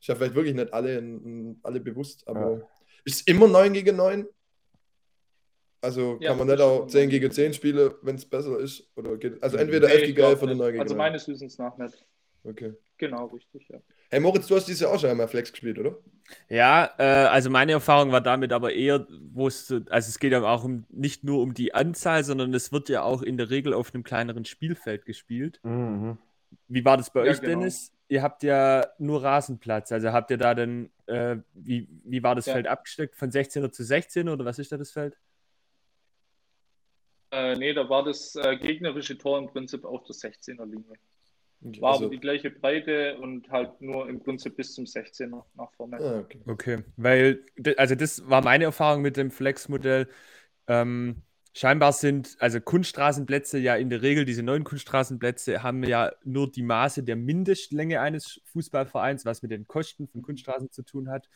ist 0.00 0.08
ja 0.08 0.14
vielleicht 0.16 0.34
wirklich 0.34 0.54
nicht 0.54 0.72
alle, 0.74 0.98
n- 0.98 1.58
alle 1.62 1.78
bewusst, 1.80 2.26
aber 2.26 2.58
Ja. 2.58 2.68
ist 3.04 3.20
es 3.20 3.26
immer 3.26 3.46
9 3.48 3.72
gegen 3.72 3.96
9? 3.96 4.26
Also 5.82 6.18
Ja, 6.20 6.30
kann 6.30 6.38
man 6.38 6.48
nicht 6.48 6.60
auch 6.60 6.80
schon 6.80 6.88
10 6.90 7.00
9 7.04 7.10
gegen 7.10 7.30
10 7.30 7.54
spielen, 7.54 7.92
wenn 8.02 8.16
es 8.16 8.26
besser 8.28 8.58
ist? 8.58 8.90
Oder 8.96 9.16
geht, 9.16 9.42
also 9.42 9.56
entweder 9.56 9.86
Nee, 9.86 9.92
11 9.94 10.00
ich 10.02 10.06
gegen 10.08 10.16
glaub 10.16 10.30
11 10.30 10.42
oder 10.42 10.50
nicht. 10.52 10.58
9 10.60 10.72
gegen 10.72 10.82
Also 10.82 10.94
9. 10.94 10.98
meines 10.98 11.28
Wissens 11.28 11.58
nach 11.58 11.78
nicht. 11.78 12.04
Okay. 12.44 12.74
Genau, 12.98 13.26
richtig, 13.26 13.68
ja. 13.68 13.78
Hey 14.10 14.20
Moritz, 14.20 14.46
du 14.46 14.56
hast 14.56 14.66
dieses 14.66 14.80
Jahr 14.80 14.92
auch 14.92 15.00
schon 15.00 15.10
einmal 15.10 15.28
Flex 15.28 15.50
gespielt, 15.52 15.78
oder? 15.78 15.96
Ja, 16.48 16.90
äh, 16.98 17.02
also 17.28 17.48
meine 17.50 17.72
Erfahrung 17.72 18.12
war 18.12 18.20
damit 18.20 18.52
aber 18.52 18.72
eher, 18.72 19.06
wo 19.32 19.46
es 19.46 19.66
so, 19.66 19.80
also 19.88 20.08
es 20.08 20.18
geht 20.18 20.32
ja 20.32 20.42
auch 20.42 20.64
um 20.64 20.84
nicht 20.90 21.24
nur 21.24 21.40
um 21.42 21.54
die 21.54 21.74
Anzahl, 21.74 22.24
sondern 22.24 22.52
es 22.54 22.72
wird 22.72 22.88
ja 22.88 23.02
auch 23.02 23.22
in 23.22 23.36
der 23.36 23.50
Regel 23.50 23.72
auf 23.72 23.94
einem 23.94 24.02
kleineren 24.04 24.44
Spielfeld 24.44 25.06
gespielt. 25.06 25.60
Mhm. 25.62 26.18
Wie 26.68 26.84
war 26.84 26.96
das 26.96 27.12
bei 27.12 27.24
Ja, 27.24 27.32
euch, 27.32 27.40
genau. 27.40 27.60
Dennis? 27.60 27.92
Ihr 28.08 28.22
habt 28.22 28.42
ja 28.42 28.86
nur 28.98 29.22
Rasenplatz, 29.22 29.92
also 29.92 30.12
habt 30.12 30.30
ihr 30.32 30.36
da 30.38 30.54
dann, 30.54 30.90
äh, 31.06 31.36
wie, 31.54 31.88
wie 32.04 32.22
war 32.22 32.34
das 32.34 32.46
Ja. 32.46 32.54
Feld 32.54 32.66
abgesteckt? 32.66 33.14
Von 33.16 33.30
16er 33.30 33.70
zu 33.70 33.82
16er 33.84 34.32
oder 34.32 34.44
was 34.44 34.58
ist 34.58 34.72
da 34.72 34.76
das 34.76 34.90
Feld? 34.90 35.16
Äh, 37.32 37.54
nee, 37.56 37.72
da 37.72 37.88
war 37.88 38.04
das 38.04 38.34
äh, 38.34 38.56
gegnerische 38.56 39.16
Tor 39.16 39.38
im 39.38 39.46
Prinzip 39.46 39.84
auf 39.84 40.02
der 40.04 40.16
16er 40.16 40.66
Linie. 40.66 40.84
Okay, 40.84 41.09
War 41.60 41.92
also- 41.92 42.04
aber 42.06 42.14
die 42.14 42.20
gleiche 42.20 42.50
Breite 42.50 43.18
und 43.18 43.50
halt 43.50 43.80
nur 43.80 44.08
im 44.08 44.20
Prinzip 44.20 44.56
bis 44.56 44.74
zum 44.74 44.86
16er 44.86 45.44
nach 45.56 45.72
vorne. 45.72 45.98
ah, 45.98 46.20
okay. 46.20 46.40
Okay, 46.46 46.84
weil, 46.96 47.44
also 47.76 47.94
das 47.94 48.28
war 48.28 48.42
meine 48.42 48.64
Erfahrung 48.64 49.02
mit 49.02 49.16
dem 49.16 49.30
Flex-Modell. 49.30 50.08
Ähm, 50.66 51.22
scheinbar 51.54 51.92
sind, 51.92 52.36
also 52.38 52.60
Kunststraßenplätze 52.60 53.58
ja 53.58 53.76
in 53.76 53.90
der 53.90 54.02
Regel, 54.02 54.24
diese 54.24 54.42
neuen 54.42 54.64
Kunststraßenplätze 54.64 55.62
haben 55.62 55.82
ja 55.84 56.12
nur 56.24 56.50
die 56.50 56.62
Maße 56.62 57.02
der 57.02 57.16
Mindestlänge 57.16 58.00
eines 58.00 58.40
Fußballvereins, 58.52 59.24
was 59.24 59.42
mit 59.42 59.50
den 59.50 59.66
Kosten 59.66 60.08
von 60.08 60.22
Kunststraßen 60.22 60.70
zu 60.70 60.82
tun 60.82 61.10
hat. 61.10 61.28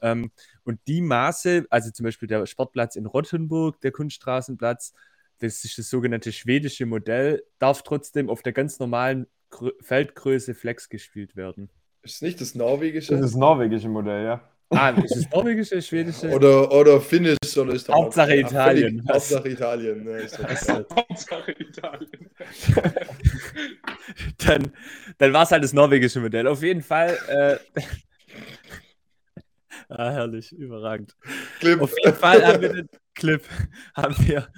Ähm, 0.00 0.30
und 0.64 0.80
die 0.86 1.00
Maße, 1.02 1.66
also 1.70 1.90
zum 1.90 2.04
Beispiel 2.04 2.28
der 2.28 2.46
Sportplatz 2.46 2.96
in 2.96 3.06
Rottenburg, 3.06 3.80
der 3.80 3.92
Kunststraßenplatz, 3.92 4.94
das 5.40 5.64
ist 5.64 5.78
das 5.78 5.88
sogenannte 5.88 6.32
schwedische 6.32 6.86
Modell, 6.86 7.44
darf 7.58 7.82
trotzdem 7.82 8.28
auf 8.28 8.42
der 8.42 8.52
ganz 8.52 8.78
normalen 8.78 9.26
Grö 9.50 9.70
Feldgröße 9.80 10.54
Flex 10.54 10.88
gespielt 10.88 11.36
werden. 11.36 11.70
Ist 12.02 12.16
es 12.16 12.22
nicht 12.22 12.40
das 12.40 12.54
norwegische? 12.54 13.12
Das 13.12 13.20
ist 13.20 13.32
das 13.32 13.38
norwegische 13.38 13.88
Modell, 13.88 14.24
ja. 14.24 14.48
Ah, 14.70 14.90
ist 14.90 15.16
es 15.16 15.30
norwegische, 15.30 15.80
schwedische? 15.80 16.28
Oder, 16.34 16.70
oder 16.70 17.00
Finnisch 17.00 17.38
oder 17.56 17.72
ist 17.72 17.88
Hauptsache 17.88 18.34
ja, 18.34 18.46
Italien, 18.46 19.02
völlig- 19.02 19.08
was? 19.08 19.14
Hauptsache 19.34 19.48
Italien. 19.48 20.04
Ne, 20.04 20.28
Hauptsache 20.90 21.52
Italien. 21.52 22.30
dann, 24.38 24.72
dann 25.16 25.32
war 25.32 25.44
es 25.44 25.50
halt 25.50 25.64
das 25.64 25.72
norwegische 25.72 26.20
Modell. 26.20 26.46
Auf 26.46 26.62
jeden 26.62 26.82
Fall. 26.82 27.16
Äh, 27.28 27.80
ah, 29.88 30.10
herrlich, 30.10 30.52
überragend. 30.52 31.16
Clip. 31.60 31.80
Auf 31.80 31.94
jeden 32.04 32.16
Fall 32.16 32.46
haben 32.46 32.60
wir 32.60 32.72
den 32.74 32.88
Clip, 33.14 33.42
haben 33.94 34.16
wir, 34.26 34.48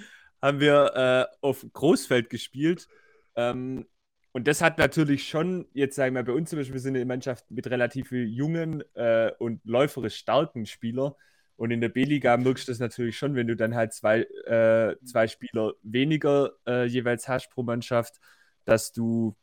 haben 0.43 0.59
wir 0.59 1.29
äh, 1.31 1.37
auf 1.41 1.65
Großfeld 1.73 2.29
gespielt. 2.31 2.89
Ähm, 3.37 3.87
und 4.33 4.47
das 4.47 4.63
hat 4.63 4.79
natürlich 4.79 5.29
schon, 5.29 5.67
jetzt 5.73 5.97
sagen 5.97 6.15
wir 6.15 6.23
bei 6.23 6.33
uns 6.33 6.51
zum 6.51 6.59
Beispiel, 6.59 6.75
wir 6.75 6.81
sind 6.81 6.97
eine 6.97 7.05
Mannschaft 7.05 7.51
mit 7.51 7.69
relativ 7.69 8.09
viel 8.09 8.29
jungen 8.29 8.85
äh, 8.95 9.33
und 9.39 9.61
läuferisch 9.65 10.17
starken 10.17 10.67
Spielern. 10.67 11.13
Und 11.57 11.73
in 11.73 11.81
der 11.81 11.89
B-Liga 11.89 12.37
merkst 12.37 12.69
du 12.69 12.73
das 12.73 12.79
natürlich 12.79 13.19
schon, 13.19 13.35
wenn 13.35 13.49
du 13.49 13.57
dann 13.57 13.75
halt 13.75 13.93
zwei, 13.93 14.21
äh, 14.47 14.97
zwei 15.05 15.27
Spieler 15.27 15.75
weniger 15.83 16.53
äh, 16.67 16.87
jeweils 16.87 17.29
hast 17.29 17.51
pro 17.51 17.63
Mannschaft, 17.65 18.21
dass 18.65 18.93
du, 18.93 19.37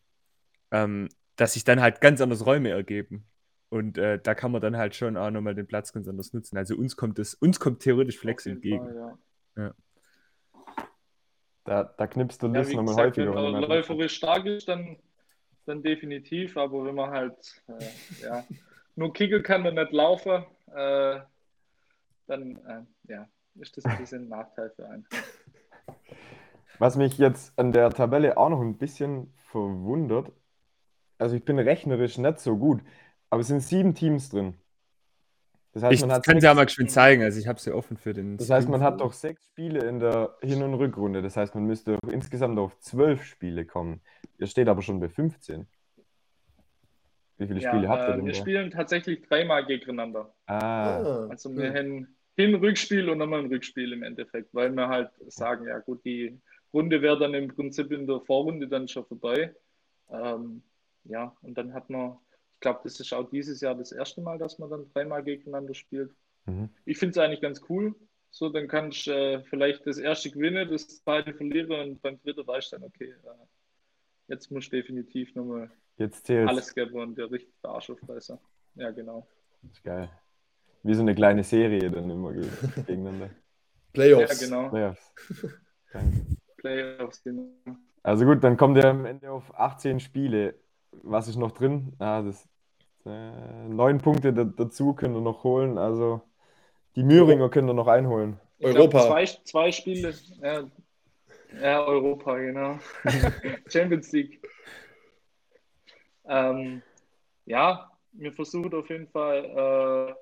ähm, 0.71 1.10
dass 1.36 1.54
sich 1.54 1.63
dann 1.65 1.82
halt 1.82 2.00
ganz 2.02 2.21
anders 2.21 2.45
Räume 2.45 2.69
ergeben. 2.69 3.28
Und 3.69 3.97
äh, 3.97 4.19
da 4.19 4.34
kann 4.36 4.52
man 4.52 4.62
dann 4.62 4.78
halt 4.78 4.95
schon 4.95 5.17
auch 5.17 5.30
nochmal 5.30 5.54
den 5.54 5.67
Platz 5.67 5.91
ganz 5.91 6.08
anders 6.08 6.32
nutzen. 6.32 6.58
Also 6.58 6.76
uns 6.76 6.95
kommt 6.95 7.19
das, 7.19 7.34
uns 7.34 7.60
kommt 7.60 7.82
theoretisch 7.82 8.17
Flex 8.17 8.45
entgegen. 8.45 8.86
Fall, 8.86 9.17
ja. 9.58 9.73
Da, 11.67 11.84
da 11.84 12.08
knippst 12.08 12.41
du 12.41 12.47
Ja, 12.47 12.62
Liz 12.62 12.69
wie 12.69 12.75
nochmal 12.75 12.95
häufiger. 12.95 13.36
wenn 13.36 13.51
man 13.51 13.62
läuferisch 13.62 14.15
stark 14.15 14.45
ist, 14.45 14.69
dann, 14.69 14.97
dann 15.65 15.84
definitiv. 15.84 16.56
Aber 16.56 16.86
wenn 16.86 16.95
man 16.95 17.12
halt 17.12 17.62
äh, 17.67 18.23
ja, 18.23 18.43
nur 18.95 19.12
kicken 19.12 19.43
kann 19.43 19.67
und 19.67 19.75
nicht 19.75 19.91
laufen, 19.91 20.45
äh, 20.73 21.19
dann 22.27 22.56
äh, 22.65 23.12
ja, 23.12 23.27
ist 23.56 23.75
das 23.75 23.86
ein 23.86 23.97
bisschen 23.97 24.23
ein 24.23 24.30
Nachteil 24.30 24.71
für 24.75 24.88
einen. 24.88 25.06
Was 26.80 26.95
mich 26.95 27.17
jetzt 27.17 27.58
an 27.60 27.71
der 27.73 27.89
Tabelle 27.89 28.38
auch 28.38 28.49
noch 28.49 28.62
ein 28.62 28.77
bisschen 28.77 29.34
verwundert, 29.51 30.32
also 31.17 31.36
ich 31.36 31.45
bin 31.45 31.60
rechnerisch 31.60 32.17
nicht 32.17 32.39
so 32.39 32.58
gut, 32.58 32.82
aber 33.30 33.41
es 33.41 33.47
sind 33.47 33.62
sieben 33.62 33.95
Teams 33.95 34.30
drin. 34.30 34.56
Das 35.77 35.83
heißt, 35.83 35.93
Ich 35.93 36.01
man 36.01 36.11
hat 36.11 36.25
kann 36.25 36.37
es 36.37 36.43
ja 36.43 36.53
mal 36.55 36.67
schön 36.67 36.89
zeigen. 36.89 37.21
Also 37.21 37.39
ich 37.39 37.47
habe 37.47 37.57
es 37.59 37.65
ja 37.65 37.73
offen 37.75 37.97
für 37.97 38.11
den. 38.13 38.35
das 38.37 38.49
heißt, 38.49 38.67
man 38.67 38.81
hat 38.81 38.99
doch 38.99 39.13
sechs 39.13 39.45
Spiele 39.45 39.87
in 39.87 39.99
der 39.99 40.35
Hin- 40.41 40.63
und 40.63 40.73
Rückrunde. 40.73 41.21
Das 41.21 41.37
heißt, 41.37 41.53
man 41.53 41.65
müsste 41.65 41.99
insgesamt 42.11 42.57
auf 42.57 42.79
zwölf 42.79 43.23
Spiele 43.23 43.63
kommen. 43.63 44.01
Ihr 44.39 44.47
steht 44.47 44.69
aber 44.69 44.81
schon 44.81 44.99
bei 44.99 45.07
15. 45.07 45.67
Wie 47.37 47.45
viele 47.45 47.61
Ja, 47.61 47.71
Spiele 47.73 47.89
habt 47.89 48.01
ihr 48.01 48.13
äh, 48.13 48.17
denn 48.17 48.25
wir 48.25 48.33
da? 48.33 48.39
spielen 48.39 48.71
tatsächlich 48.71 49.21
dreimal 49.27 49.67
gegeneinander. 49.67 50.33
Ah, 50.47 50.57
Ah, 50.57 51.27
Also 51.29 51.55
wir 51.55 51.71
haben 51.71 52.07
hin 52.35 52.55
Rückspiel 52.55 53.07
und 53.09 53.19
nochmal 53.19 53.41
ein 53.41 53.47
Rückspiel 53.53 53.93
im 53.93 54.01
Endeffekt, 54.01 54.53
weil 54.55 54.71
wir 54.71 54.87
halt 54.87 55.11
sagen, 55.27 55.67
ja 55.67 55.77
gut, 55.77 56.03
die 56.05 56.39
Runde 56.73 57.03
wäre 57.03 57.19
dann 57.19 57.35
im 57.35 57.49
Prinzip 57.49 57.91
in 57.91 58.07
der 58.07 58.19
Vorrunde 58.21 58.67
dann 58.67 58.87
schon 58.87 59.05
vorbei. 59.05 59.53
Ähm, 60.09 60.63
ja, 61.03 61.35
und 61.43 61.55
dann 61.55 61.73
hat 61.75 61.89
man, 61.91 62.17
ich 62.58 62.62
glaube, 62.62 62.80
das 62.84 63.00
ist 63.00 63.13
auch 63.13 63.30
dieses 63.30 63.62
Jahr 63.62 63.76
das 63.76 63.91
erste 63.91 64.20
Mal, 64.20 64.39
dass 64.39 64.58
man 64.58 64.72
dann 64.72 64.91
dreimal 64.91 65.24
gegeneinander 65.24 65.76
spielt. 65.76 66.12
mhm. 66.46 66.70
Ich 66.86 66.98
finde 66.98 67.12
es 67.12 67.17
eigentlich 67.24 67.41
ganz 67.41 67.62
cool. 67.70 67.93
So, 68.32 68.50
dann 68.50 68.67
kann 68.67 68.89
ich 68.89 69.08
äh, 69.08 69.43
vielleicht 69.43 69.86
das 69.86 70.00
erste 70.00 70.32
gewinnen, 70.32 70.67
das 70.70 70.88
zweite 71.04 71.34
verlieren 71.36 71.72
und 71.72 72.02
beim 72.02 72.20
dritten 72.22 72.46
weiß 72.48 72.65
ich 72.65 72.70
dann, 72.72 72.84
okay, 72.84 73.12
äh, 73.12 73.46
jetzt 74.28 74.50
muss 74.52 74.63
ich 74.65 74.70
definitiv 74.72 75.34
nochmal 75.36 75.70
jetzt 75.98 76.26
zählt 76.26 76.50
alles 76.50 76.74
geben 76.74 77.00
und 77.00 77.15
der 77.15 77.30
richtig 77.32 77.54
der 77.63 77.70
Arsch 77.72 77.89
aufreißen. 77.91 78.38
Ja, 78.76 78.89
genau. 78.91 79.28
Ist 79.72 79.84
geil. 79.84 80.10
Wie 80.84 80.93
so 80.96 81.02
eine 81.02 81.13
kleine 81.15 81.43
Serie 81.43 81.91
dann 81.91 82.10
immer 82.10 82.34
ge- 82.34 82.50
gegeneinander. 82.88 83.28
Ja, 83.28 83.34
Playoffs. 83.93 84.39
genau. 84.39 84.70
Playoffs. 84.70 85.13
Danke. 85.93 86.26
Playoffs, 86.58 87.24
genau. 87.24 87.50
Also 88.04 88.26
gut, 88.26 88.43
dann 88.43 88.58
kommt 88.58 88.78
ihr 88.78 88.86
am 88.86 89.06
Ende 89.06 89.32
auf 89.32 89.54
18 89.58 90.00
Spiele. 90.00 90.56
Was 91.03 91.27
ist 91.27 91.38
noch 91.38 91.51
drin? 91.51 91.93
Ah, 91.99 92.21
das, 92.21 92.47
äh, 93.05 93.67
neun 93.69 93.99
Punkte 93.99 94.33
da, 94.33 94.43
dazu 94.43 94.93
könnt 94.93 95.15
ihr 95.15 95.21
noch 95.21 95.43
holen. 95.43 95.77
Also 95.77 96.21
die 96.95 97.03
Müringer 97.03 97.49
könnt 97.49 97.69
ihr 97.69 97.73
noch 97.73 97.88
einholen. 97.88 98.39
Ich 98.60 98.71
glaub, 98.71 98.93
Europa. 98.93 99.07
zwei, 99.07 99.25
zwei 99.25 99.71
Spiele. 99.71 100.13
Ja, 100.41 100.63
ja, 101.62 101.86
Europa, 101.86 102.38
genau. 102.38 102.79
Champions 103.69 104.12
League. 104.12 104.41
Ähm, 106.25 106.81
ja, 107.45 107.89
wir 108.12 108.33
versuchen 108.33 108.73
auf 108.73 108.89
jeden 108.89 109.07
Fall, 109.07 110.15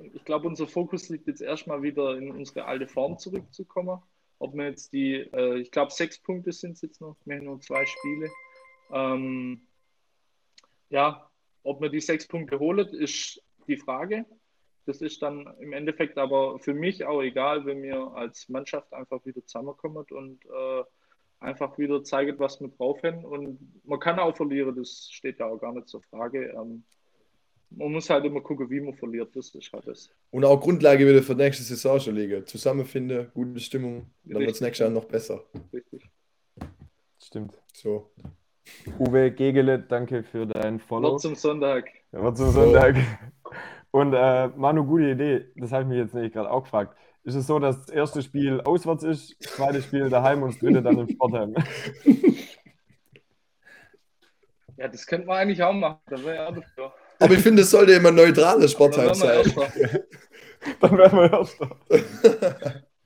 äh, 0.00 0.06
ich 0.06 0.24
glaube, 0.24 0.48
unser 0.48 0.66
Fokus 0.66 1.08
liegt 1.08 1.26
jetzt 1.26 1.42
erstmal 1.42 1.82
wieder 1.82 2.16
in 2.16 2.30
unsere 2.30 2.64
alte 2.64 2.86
Form 2.86 3.18
zurückzukommen. 3.18 4.00
ob 4.38 4.54
man 4.54 4.66
jetzt 4.66 4.92
die, 4.92 5.16
äh, 5.32 5.58
ich 5.58 5.70
glaube, 5.70 5.92
sechs 5.92 6.18
Punkte 6.18 6.52
sind 6.52 6.72
es 6.72 6.82
jetzt 6.82 7.00
noch, 7.00 7.16
wir 7.24 7.36
haben 7.36 7.44
nur 7.44 7.60
zwei 7.60 7.84
Spiele. 7.86 8.30
Ähm, 8.90 9.60
ja, 10.92 11.28
ob 11.64 11.80
man 11.80 11.90
die 11.90 12.00
sechs 12.00 12.28
Punkte 12.28 12.58
holt, 12.58 12.92
ist 12.92 13.42
die 13.66 13.76
Frage. 13.76 14.24
Das 14.84 15.00
ist 15.00 15.22
dann 15.22 15.48
im 15.60 15.72
Endeffekt 15.72 16.18
aber 16.18 16.58
für 16.58 16.74
mich 16.74 17.04
auch 17.04 17.22
egal, 17.22 17.64
wenn 17.66 17.82
wir 17.82 18.12
als 18.14 18.48
Mannschaft 18.48 18.92
einfach 18.92 19.24
wieder 19.24 19.44
zusammenkommen 19.46 20.04
und 20.10 20.44
äh, 20.44 20.82
einfach 21.40 21.78
wieder 21.78 22.02
zeigen, 22.04 22.38
was 22.38 22.60
wir 22.60 22.68
drauf 22.68 23.02
haben. 23.02 23.24
Und 23.24 23.58
man 23.84 24.00
kann 24.00 24.18
auch 24.18 24.36
verlieren, 24.36 24.74
das 24.76 25.08
steht 25.10 25.38
ja 25.38 25.46
auch 25.46 25.58
gar 25.58 25.72
nicht 25.72 25.88
zur 25.88 26.02
Frage. 26.02 26.50
Ähm, 26.50 26.84
man 27.70 27.92
muss 27.92 28.10
halt 28.10 28.24
immer 28.24 28.40
gucken, 28.40 28.68
wie 28.68 28.80
man 28.80 28.94
verliert. 28.94 29.34
Das 29.34 29.54
ist 29.54 29.72
halt 29.72 29.86
das. 29.86 30.10
Und 30.30 30.44
auch 30.44 30.60
Grundlage 30.60 31.06
wieder 31.06 31.22
für 31.22 31.34
die 31.34 31.42
nächste 31.42 31.62
Saison 31.62 32.00
schon 32.00 32.16
legen. 32.16 32.44
Zusammenfinden, 32.44 33.30
gute 33.32 33.60
Stimmung, 33.60 34.10
dann 34.24 34.40
wird 34.40 34.50
es 34.50 34.60
nächstes 34.60 34.84
Jahr 34.84 34.90
noch 34.90 35.06
besser. 35.06 35.42
Richtig. 35.72 36.10
Stimmt. 37.18 37.58
So. 37.72 38.10
Uwe 38.98 39.30
Gegele, 39.30 39.78
danke 39.78 40.22
für 40.22 40.46
dein 40.46 40.78
Follow. 40.80 41.12
Wort 41.12 41.20
zum 41.20 41.34
Sonntag. 41.34 41.88
Ja, 42.12 42.22
Wort 42.22 42.36
zum 42.36 42.50
Sonntag. 42.50 42.96
Und 43.90 44.14
äh, 44.14 44.48
Manu, 44.48 44.84
gute 44.84 45.10
Idee. 45.10 45.46
Das 45.56 45.72
habe 45.72 45.82
ich 45.82 45.88
mich 45.88 45.98
jetzt 45.98 46.14
nämlich 46.14 46.32
gerade 46.32 46.50
auch 46.50 46.62
gefragt. 46.62 46.96
Ist 47.24 47.34
es 47.34 47.46
so, 47.46 47.58
dass 47.58 47.86
das 47.86 47.94
erste 47.94 48.22
Spiel 48.22 48.60
auswärts 48.60 49.04
ist, 49.04 49.36
das 49.44 49.52
zweite 49.52 49.82
Spiel 49.82 50.08
daheim 50.08 50.42
und 50.42 50.52
das 50.52 50.60
dritte 50.60 50.82
dann 50.82 50.98
im 50.98 51.08
Sportheim? 51.08 51.54
Ja, 54.82 54.88
das 54.88 55.06
könnte 55.06 55.28
man 55.28 55.36
eigentlich 55.36 55.62
auch 55.62 55.72
machen. 55.72 56.00
Da 56.06 56.24
wäre 56.24 56.34
ja 56.34 56.48
auch 56.48 56.54
dafür. 56.56 56.92
Aber 57.20 57.34
ich 57.34 57.40
finde, 57.40 57.62
es 57.62 57.70
sollte 57.70 57.92
immer 57.92 58.08
ein 58.08 58.16
neutrales 58.16 58.72
Sportheim 58.72 59.10
wären 59.20 59.44
sein. 59.44 60.00
Dann 60.80 60.98
werden 60.98 61.18
wir 61.18 61.32
Erster. 61.32 61.76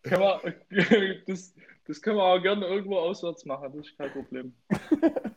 Können 0.02 0.22
wir, 0.22 1.22
das, 1.26 1.52
das 1.86 2.02
können 2.02 2.16
wir 2.16 2.24
auch 2.24 2.42
gerne 2.42 2.66
irgendwo 2.66 2.98
auswärts 2.98 3.44
machen. 3.44 3.72
Das 3.76 3.86
ist 3.86 3.96
kein 3.96 4.12
Problem. 4.12 4.54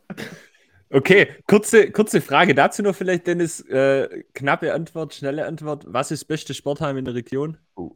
Okay, 0.91 1.35
kurze, 1.45 1.91
kurze 1.91 2.19
Frage 2.19 2.55
dazu 2.55 2.81
noch 2.81 2.95
vielleicht, 2.95 3.27
Dennis. 3.27 3.61
Äh, 3.61 4.23
knappe 4.33 4.73
Antwort, 4.73 5.13
schnelle 5.13 5.45
Antwort. 5.45 5.83
Was 5.85 6.09
ist 6.09 6.23
das 6.23 6.27
beste 6.27 6.55
Sportheim 6.55 6.97
in 6.97 7.05
der 7.05 7.13
Region? 7.13 7.57
Oh. 7.75 7.95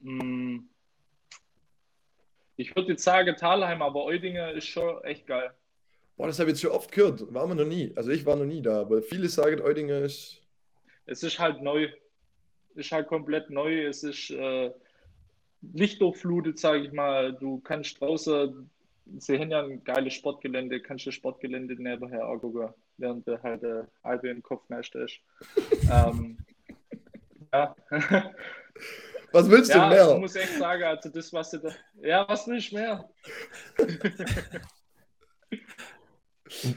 Mm. 0.00 0.68
Ich 2.56 2.76
würde 2.76 2.92
jetzt 2.92 3.04
sagen 3.04 3.34
Thalheim, 3.36 3.80
aber 3.80 4.04
Eudinger 4.04 4.52
ist 4.52 4.66
schon 4.66 5.02
echt 5.04 5.26
geil. 5.26 5.54
Boah, 6.18 6.26
das 6.26 6.38
habe 6.38 6.50
ich 6.50 6.56
jetzt 6.56 6.60
schon 6.60 6.72
oft 6.72 6.92
gehört. 6.92 7.32
Waren 7.32 7.48
wir 7.48 7.54
noch 7.54 7.64
nie. 7.64 7.92
Also 7.96 8.10
ich 8.10 8.26
war 8.26 8.36
noch 8.36 8.44
nie 8.44 8.60
da, 8.60 8.82
aber 8.82 9.00
viele 9.00 9.30
sagen, 9.30 9.62
Eudinger 9.62 10.00
ist. 10.00 10.42
Es 11.06 11.22
ist 11.22 11.38
halt 11.38 11.62
neu. 11.62 11.88
Ist 12.74 12.92
halt 12.92 13.08
komplett 13.08 13.50
neu. 13.50 13.86
Es 13.86 14.02
ist 14.02 14.30
äh, 14.30 14.70
lichtdurchflutet, 15.72 16.58
sage 16.58 16.84
ich 16.84 16.92
mal. 16.92 17.32
Du 17.34 17.60
kannst 17.60 18.00
draußen, 18.00 18.70
sie 19.18 19.38
haben 19.38 19.50
ja 19.50 19.62
ein 19.62 19.84
geiles 19.84 20.14
Sportgelände, 20.14 20.80
kannst 20.80 21.06
du 21.06 21.10
das 21.10 21.14
Sportgelände 21.14 21.74
nebenher 21.80 22.24
angucken, 22.24 22.72
während 22.96 23.26
der 23.26 23.42
halt 23.42 23.62
der 23.62 23.88
halbe 24.02 24.28
im 24.28 24.42
Kopf 24.42 24.68
nicht 24.68 24.94
ist. 24.94 25.20
ähm, 25.90 26.38
ja. 27.52 27.74
Was 29.32 29.50
willst 29.50 29.74
ja, 29.74 29.88
du 29.88 29.94
ich 29.96 30.06
mehr? 30.06 30.18
muss 30.18 30.36
echt 30.36 30.58
sagen, 30.58 30.82
also 30.82 31.08
das, 31.08 31.32
was 31.32 31.50
du 31.50 31.58
da. 31.58 31.70
Ja, 32.02 32.28
was 32.28 32.46
will 32.46 32.58
ich 32.58 32.72
mehr? 32.72 33.08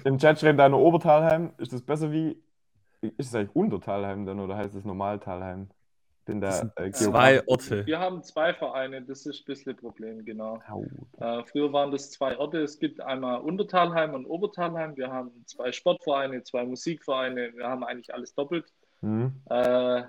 Im 0.05 0.17
Chat 0.17 0.39
schreibt 0.39 0.59
einer 0.59 0.79
Obertalheim. 0.79 1.53
Ist 1.57 1.73
das 1.73 1.81
besser 1.81 2.11
wie. 2.11 2.41
Ist 3.01 3.27
es 3.27 3.35
eigentlich 3.35 3.55
Untertalheim 3.55 4.25
dann 4.25 4.39
oder 4.39 4.55
heißt 4.55 4.73
es 4.73 4.85
Normaltalheim? 4.85 5.69
Bin 6.25 6.41
da 6.41 6.71
äh, 6.75 6.91
Zwei 6.91 7.47
Orte. 7.47 7.85
Wir 7.85 7.99
haben 7.99 8.23
zwei 8.23 8.53
Vereine, 8.53 9.03
das 9.03 9.27
ist 9.27 9.41
ein 9.41 9.45
bisschen 9.45 9.73
ein 9.73 9.77
Problem, 9.77 10.25
genau. 10.25 10.59
Au. 10.67 10.83
Äh, 11.19 11.43
früher 11.43 11.71
waren 11.71 11.91
das 11.91 12.09
zwei 12.09 12.35
Orte. 12.37 12.61
Es 12.61 12.79
gibt 12.79 12.99
einmal 12.99 13.41
Untertalheim 13.41 14.15
und 14.15 14.25
Obertalheim. 14.25 14.97
Wir 14.97 15.11
haben 15.11 15.45
zwei 15.45 15.71
Sportvereine, 15.71 16.43
zwei 16.43 16.65
Musikvereine. 16.65 17.53
Wir 17.55 17.67
haben 17.67 17.83
eigentlich 17.83 18.11
alles 18.13 18.33
doppelt. 18.33 18.65
Hm. 19.01 19.33
Äh, 19.51 20.03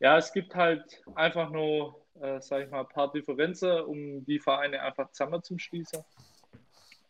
ja, 0.00 0.18
es 0.18 0.32
gibt 0.34 0.54
halt 0.54 1.02
einfach 1.14 1.48
nur, 1.50 2.04
äh, 2.20 2.38
sag 2.40 2.64
ich 2.64 2.70
mal, 2.70 2.80
ein 2.80 2.88
paar 2.88 3.10
Differenzen, 3.10 3.80
um 3.80 4.24
die 4.26 4.38
Vereine 4.38 4.82
einfach 4.82 5.10
zusammen 5.12 5.42
zu 5.42 5.58
schließen. 5.58 6.04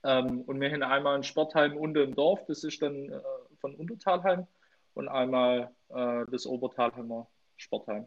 Ähm, 0.05 0.43
und 0.43 0.61
wir 0.61 0.71
haben 0.71 0.83
einmal 0.85 1.17
ein 1.17 1.25
Sportheim 1.25 1.77
unter 1.77 2.05
im 2.05 2.15
Dorf, 2.15 2.45
das 2.47 2.63
ist 2.63 2.83
dann 2.83 3.11
äh, 3.11 3.21
von 3.61 3.75
Untertalheim, 3.75 4.47
und 4.95 5.09
einmal 5.09 5.71
äh, 5.89 6.25
das 6.31 6.47
Obertalheimer 6.47 7.27
Sportheim. 7.63 8.07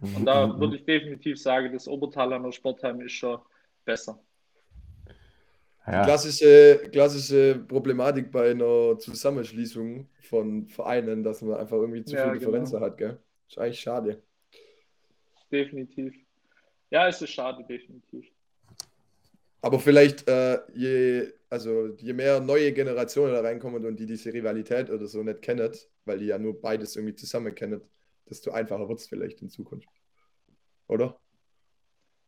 Und 0.00 0.24
da 0.24 0.58
würde 0.58 0.76
ich 0.76 0.84
definitiv 0.84 1.40
sagen, 1.40 1.72
das 1.72 1.88
Obertalheimer 1.88 2.52
Sportheim 2.52 3.00
ist 3.00 3.12
schon 3.12 3.38
besser. 3.84 4.20
Ja. 5.86 6.04
Klassische, 6.04 6.82
klassische 6.92 7.64
Problematik 7.66 8.30
bei 8.30 8.50
einer 8.50 8.98
Zusammenschließung 8.98 10.06
von 10.20 10.68
Vereinen, 10.68 11.22
dass 11.22 11.40
man 11.40 11.58
einfach 11.58 11.78
irgendwie 11.78 12.04
zu 12.04 12.14
Ja, 12.14 12.24
viel 12.24 12.32
genau. 12.32 12.50
Differenzen 12.52 12.80
hat, 12.80 12.98
gell? 12.98 13.18
Ist 13.48 13.58
eigentlich 13.58 13.80
schade. 13.80 14.22
Definitiv. 15.50 16.14
Ja, 16.90 17.08
es 17.08 17.22
ist 17.22 17.30
schade, 17.30 17.64
definitiv. 17.66 18.26
Aber 19.62 19.80
vielleicht, 19.80 20.28
äh, 20.28 20.58
je, 20.74 21.32
also 21.48 21.88
je 21.96 22.12
mehr 22.12 22.40
neue 22.40 22.72
Generationen 22.72 23.32
da 23.32 23.40
reinkommen 23.40 23.84
und 23.86 23.98
die 23.98 24.06
diese 24.06 24.32
Rivalität 24.32 24.90
oder 24.90 25.06
so 25.06 25.22
nicht 25.22 25.42
kennen, 25.42 25.72
weil 26.04 26.18
die 26.18 26.26
ja 26.26 26.38
nur 26.38 26.60
beides 26.60 26.96
irgendwie 26.96 27.14
zusammen 27.14 27.54
kennen, 27.54 27.80
desto 28.30 28.50
einfacher 28.50 28.88
wird 28.88 28.98
es 28.98 29.08
vielleicht 29.08 29.42
in 29.42 29.50
Zukunft. 29.50 29.88
Oder? 30.86 31.18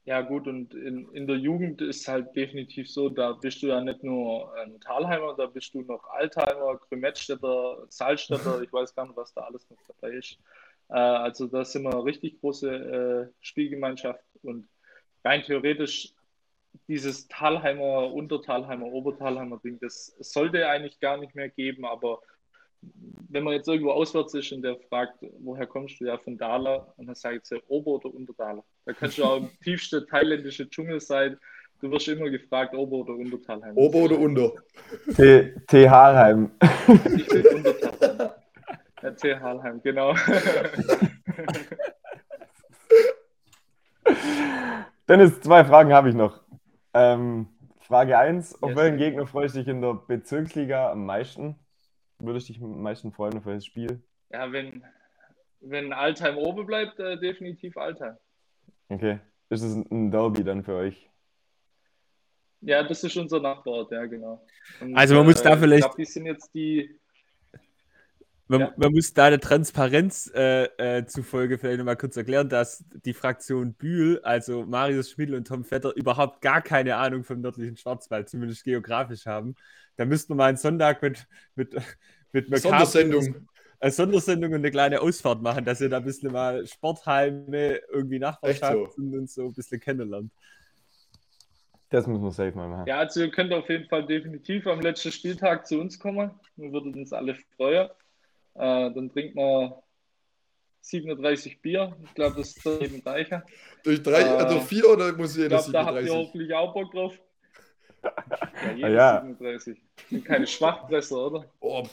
Ja, 0.04 0.22
gut, 0.22 0.48
und 0.48 0.74
in, 0.74 1.08
in 1.12 1.26
der 1.26 1.36
Jugend 1.36 1.82
ist 1.82 2.08
halt 2.08 2.34
definitiv 2.34 2.90
so, 2.90 3.10
da 3.10 3.32
bist 3.32 3.62
du 3.62 3.66
ja 3.66 3.80
nicht 3.80 4.02
nur 4.02 4.52
ein 4.56 4.80
Talheimer, 4.80 5.34
da 5.36 5.46
bist 5.46 5.74
du 5.74 5.82
noch 5.82 6.02
Altheimer, 6.08 6.78
Grümettstädter, 6.88 7.86
Salzstädter, 7.90 8.62
ich 8.62 8.72
weiß 8.72 8.94
gar 8.94 9.06
nicht, 9.06 9.16
was 9.16 9.34
da 9.34 9.42
alles 9.42 9.68
noch 9.68 9.78
dabei 9.86 10.14
ist. 10.14 10.38
Äh, 10.88 10.94
also 10.94 11.46
da 11.46 11.64
sind 11.64 11.82
wir 11.82 11.92
eine 11.92 12.04
richtig 12.04 12.40
große 12.40 13.30
äh, 13.30 13.32
Spielgemeinschaft 13.40 14.24
und 14.42 14.68
rein 15.22 15.42
theoretisch 15.42 16.14
dieses 16.88 17.28
Talheimer, 17.28 18.12
Untertalheimer, 18.12 18.86
Obertalheimer 18.86 19.60
Ding, 19.62 19.78
das 19.80 20.16
sollte 20.18 20.68
eigentlich 20.68 20.98
gar 21.00 21.18
nicht 21.18 21.34
mehr 21.34 21.50
geben, 21.50 21.84
aber 21.84 22.20
wenn 23.28 23.44
man 23.44 23.54
jetzt 23.54 23.68
irgendwo 23.68 23.92
auswärts 23.92 24.34
ist 24.34 24.50
und 24.52 24.62
der 24.62 24.76
fragt, 24.88 25.24
woher 25.40 25.66
kommst 25.66 26.00
du, 26.00 26.06
ja 26.06 26.18
von 26.18 26.36
Dala, 26.36 26.92
und 26.96 27.06
dann 27.06 27.14
sagt 27.14 27.46
sie 27.46 27.62
Ober- 27.68 27.92
oder 27.92 28.12
Unterdala. 28.14 28.62
Da 28.86 28.92
kannst 28.92 29.18
du 29.18 29.24
auch 29.24 29.36
im 29.38 29.50
tiefsten 29.62 30.06
thailändischen 30.06 30.68
Dschungel 30.70 31.00
sein, 31.00 31.36
du 31.80 31.90
wirst 31.90 32.08
immer 32.08 32.28
gefragt, 32.30 32.74
Ober- 32.74 32.96
oder 32.98 33.14
Untertalheim. 33.14 33.76
Ober 33.76 33.98
oder 33.98 34.18
unter? 34.18 34.52
T, 35.14 35.54
T. 35.66 35.88
Harheim. 35.88 36.50
Ich 37.16 37.28
bin 37.28 37.46
Untertalheim. 37.46 38.30
Ja, 39.02 39.10
T. 39.12 39.34
Harlheim, 39.34 39.80
genau. 39.82 40.14
Dennis, 45.08 45.40
zwei 45.40 45.64
Fragen 45.64 45.92
habe 45.92 46.10
ich 46.10 46.14
noch. 46.14 46.40
Ähm, 46.94 47.48
Frage 47.80 48.18
1. 48.18 48.62
Auf 48.62 48.70
Yes. 48.70 48.78
welchen 48.78 48.98
Gegner 48.98 49.26
freust 49.26 49.54
du 49.54 49.60
dich 49.60 49.68
in 49.68 49.80
der 49.80 49.94
Bezirksliga 49.94 50.92
am 50.92 51.06
meisten? 51.06 51.56
Würdest 52.20 52.48
dich 52.48 52.60
am 52.60 52.82
meisten 52.82 53.12
freuen 53.12 53.36
auf 53.38 53.46
welches 53.46 53.66
Spiel? 53.66 54.02
ja, 54.32 54.52
wenn, 54.52 54.84
wenn 55.60 55.92
Altheim 55.92 56.36
oben 56.38 56.66
bleibt, 56.66 56.98
äh, 57.00 57.18
definitiv 57.18 57.76
Altheim. 57.76 58.16
Okay. 58.88 59.18
Ist 59.48 59.62
es 59.62 59.74
ein 59.74 60.10
Derby 60.10 60.44
dann 60.44 60.62
für 60.62 60.74
euch? 60.76 61.08
Ja, 62.60 62.82
das 62.82 63.02
ist 63.02 63.16
unser 63.16 63.40
Nachbarort, 63.40 63.90
ja, 63.90 64.04
genau. 64.06 64.44
Und, 64.80 64.94
Also 64.96 65.14
man 65.14 65.24
muss 65.26 65.42
da 65.42 65.54
Ich 65.54 65.58
vielleicht- 65.60 65.82
glaube, 65.84 65.96
die 65.96 66.04
sind 66.04 66.26
jetzt 66.26 66.54
die, 66.54 66.99
Man, 68.50 68.60
Ja. 68.62 68.74
man 68.76 68.92
muss 68.92 69.14
da 69.14 69.30
der 69.30 69.38
Transparenz 69.38 70.28
äh, 70.34 70.64
äh, 70.76 71.06
zufolge 71.06 71.56
vielleicht 71.56 71.78
nochmal 71.78 71.96
kurz 71.96 72.16
erklären, 72.16 72.48
dass 72.48 72.84
die 73.04 73.14
Fraktion 73.14 73.74
Bühl, 73.74 74.20
also 74.24 74.66
Marius 74.66 75.12
Schmidl 75.12 75.36
und 75.36 75.46
Tom 75.46 75.62
Vetter, 75.62 75.94
überhaupt 75.94 76.40
gar 76.40 76.60
keine 76.60 76.96
Ahnung 76.96 77.22
vom 77.22 77.40
nördlichen 77.42 77.76
Schwarzwald, 77.76 78.28
zumindest 78.28 78.64
geografisch 78.64 79.26
haben. 79.26 79.54
Da 79.94 80.04
müssten 80.04 80.32
wir 80.32 80.34
mal 80.36 80.46
einen 80.46 80.56
Sonntag 80.56 81.00
mit, 81.00 81.28
mit, 81.54 81.76
mit 82.32 82.58
Sondersendung. 82.58 83.46
eine 83.78 83.92
Sondersendung 83.92 84.50
und 84.50 84.56
eine 84.58 84.72
kleine 84.72 85.00
Ausfahrt 85.00 85.40
machen, 85.42 85.64
dass 85.64 85.80
ihr 85.80 85.88
da 85.88 85.98
ein 85.98 86.04
bisschen 86.04 86.32
mal 86.32 86.66
Sportheime, 86.66 87.80
irgendwie 87.92 88.18
Nachbarschaft 88.18 88.98
und, 88.98 89.14
und 89.14 89.30
so 89.30 89.46
ein 89.46 89.54
bisschen 89.54 89.78
kennenlernt. 89.78 90.32
Das 91.90 92.08
müssen 92.08 92.24
wir 92.24 92.32
safe 92.32 92.56
mal 92.56 92.68
machen. 92.68 92.88
Ja, 92.88 92.98
also 92.98 93.20
ihr 93.20 93.30
könnt 93.30 93.52
auf 93.52 93.68
jeden 93.68 93.88
Fall 93.88 94.04
definitiv 94.06 94.66
am 94.66 94.80
letzten 94.80 95.12
Spieltag 95.12 95.68
zu 95.68 95.80
uns 95.80 96.00
kommen. 96.00 96.32
Wir 96.56 96.72
würden 96.72 96.92
uns 96.94 97.12
alle 97.12 97.36
freuen. 97.56 97.88
Äh, 98.54 98.90
dann 98.92 99.10
trinkt 99.10 99.34
man 99.34 99.72
37 100.82 101.60
Bier. 101.60 101.96
Ich 102.04 102.14
glaube, 102.14 102.36
das 102.36 102.56
ist 102.56 102.66
eben 102.66 103.02
reicher. 103.02 103.44
Durch 103.84 104.02
drei, 104.02 104.22
Äh, 104.22 104.28
also 104.28 104.60
vier 104.60 104.88
oder 104.88 105.12
muss 105.12 105.32
Ich 105.36 105.42
jeder 105.42 105.58
glaube, 105.58 105.72
da 105.72 105.84
habt 105.84 105.96
ihr 105.96 106.02
37? 106.02 106.26
hoffentlich 106.28 106.54
auch 106.54 106.72
Bock 106.74 106.90
drauf. 106.92 107.18
Ja, 108.64 108.72
jeder 108.72 108.88
ja. 108.90 109.20
37. 109.20 109.78
Sind 110.08 110.24
keine 110.24 110.46
Schwachpresser, 110.46 111.26
oder? 111.26 111.44
Oh, 111.60 111.86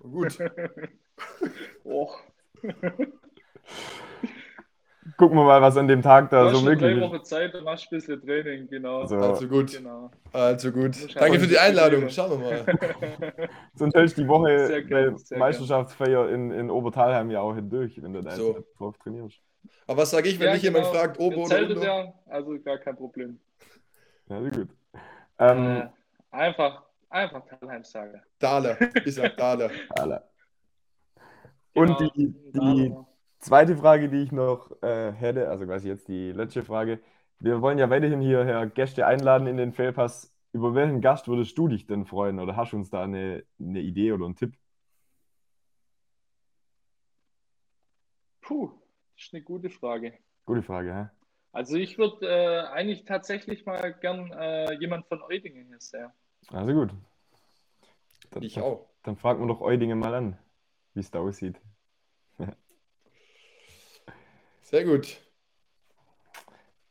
gut. 0.00 0.38
Och. 1.84 2.18
gucken 5.16 5.36
wir 5.38 5.44
mal, 5.44 5.60
was 5.62 5.76
an 5.76 5.88
dem 5.88 6.02
Tag 6.02 6.30
Du 6.30 6.36
da 6.36 6.44
hast 6.46 6.56
so 6.56 6.62
möglich 6.62 6.94
drei 6.94 7.04
ist. 7.04 7.12
Wochen 7.12 7.24
Zeit, 7.24 7.54
dann 7.54 7.64
machst 7.64 7.84
du 7.90 7.94
ein 7.96 7.98
bisschen 7.98 8.20
Training, 8.22 8.68
genau. 8.68 9.00
Also, 9.00 9.16
Also 9.16 9.48
gut, 9.48 9.72
genau. 9.72 10.10
also 10.32 10.72
gut. 10.72 10.96
Danke 11.16 11.40
für 11.40 11.46
die 11.46 11.58
Einladung. 11.58 12.08
Schauen 12.08 12.40
wir 12.40 12.64
mal. 12.64 13.48
sonst 13.74 13.94
hältst 13.94 14.16
du 14.18 14.22
die 14.22 14.28
Woche 14.28 14.66
Sehr 14.66 14.82
gern, 14.82 15.16
sehr 15.18 15.38
Meisterschaftsfeier 15.38 16.28
in, 16.30 16.50
in 16.50 16.70
Obertalheim 16.70 17.30
ja 17.30 17.40
auch 17.40 17.54
hindurch, 17.54 18.00
wenn 18.02 18.12
du 18.12 18.22
da 18.22 18.32
So. 18.32 18.64
drauf 18.78 18.96
trainierst. 18.98 19.38
Aber 19.86 20.02
was 20.02 20.10
sage 20.10 20.28
ich, 20.28 20.38
wenn 20.40 20.48
Ja, 20.48 20.52
mich 20.54 20.62
jemand 20.62 20.84
genau. 20.86 20.96
fragt, 20.98 21.18
Ober 21.18 21.36
oder 21.38 21.62
Unter? 21.68 21.82
ja, 21.84 22.12
also 22.26 22.58
gar 22.60 22.78
kein 22.78 22.96
Problem. 22.96 23.38
Ja, 24.28 24.40
sehr 24.40 24.50
gut. 24.50 24.68
Ähm, 25.38 25.76
Äh, 25.76 25.88
einfach, 26.30 26.82
einfach 27.10 27.42
Talheim 27.46 27.84
sagen. 27.84 28.22
Dale. 28.38 28.78
Ich 29.04 29.14
sag 29.14 29.36
Dale. 29.36 29.70
Alter. 29.90 30.24
Und 31.74 31.86
Genau, 31.98 32.10
die, 32.14 32.34
die 32.52 32.94
zweite 33.44 33.76
Frage, 33.76 34.08
die 34.08 34.22
ich 34.22 34.32
noch 34.32 34.70
äh, 34.82 35.12
hätte, 35.12 35.48
also 35.48 35.66
quasi 35.66 35.88
jetzt 35.88 36.08
die 36.08 36.32
letzte 36.32 36.64
Frage. 36.64 37.00
Wir 37.38 37.60
wollen 37.60 37.78
ja 37.78 37.90
weiterhin 37.90 38.20
hierher 38.20 38.66
Gäste 38.66 39.06
einladen 39.06 39.46
in 39.46 39.56
den 39.56 39.72
Failpass. 39.72 40.32
Über 40.52 40.74
welchen 40.74 41.00
Gast 41.00 41.28
würdest 41.28 41.58
du 41.58 41.68
dich 41.68 41.86
denn 41.86 42.06
freuen? 42.06 42.38
Oder 42.38 42.56
hast 42.56 42.72
du 42.72 42.76
uns 42.76 42.90
da 42.90 43.02
eine, 43.02 43.44
eine 43.60 43.80
Idee 43.80 44.12
oder 44.12 44.24
einen 44.24 44.36
Tipp? 44.36 44.54
Puh, 48.40 48.70
das 49.16 49.26
ist 49.26 49.34
eine 49.34 49.42
gute 49.42 49.68
Frage. 49.68 50.14
Gute 50.46 50.62
Frage, 50.62 50.94
hä? 50.94 51.06
Also 51.52 51.76
ich 51.76 51.98
würde 51.98 52.26
äh, 52.26 52.66
eigentlich 52.68 53.04
tatsächlich 53.04 53.64
mal 53.66 53.92
gern 54.00 54.32
äh, 54.32 54.74
jemand 54.74 55.06
von 55.06 55.22
Eudingen 55.22 55.66
hier 55.66 55.80
sehen. 55.80 56.10
Also 56.48 56.72
gut. 56.72 56.90
Dann, 58.30 58.42
Ich 58.42 58.60
auch. 58.60 58.88
Dann 59.02 59.16
fragen 59.16 59.40
wir 59.40 59.48
doch 59.48 59.60
Eudingen 59.60 59.98
mal 59.98 60.14
an, 60.14 60.38
wie 60.94 61.00
es 61.00 61.10
da 61.10 61.20
aussieht. 61.20 61.60
Sehr 64.64 64.84
gut. 64.84 65.20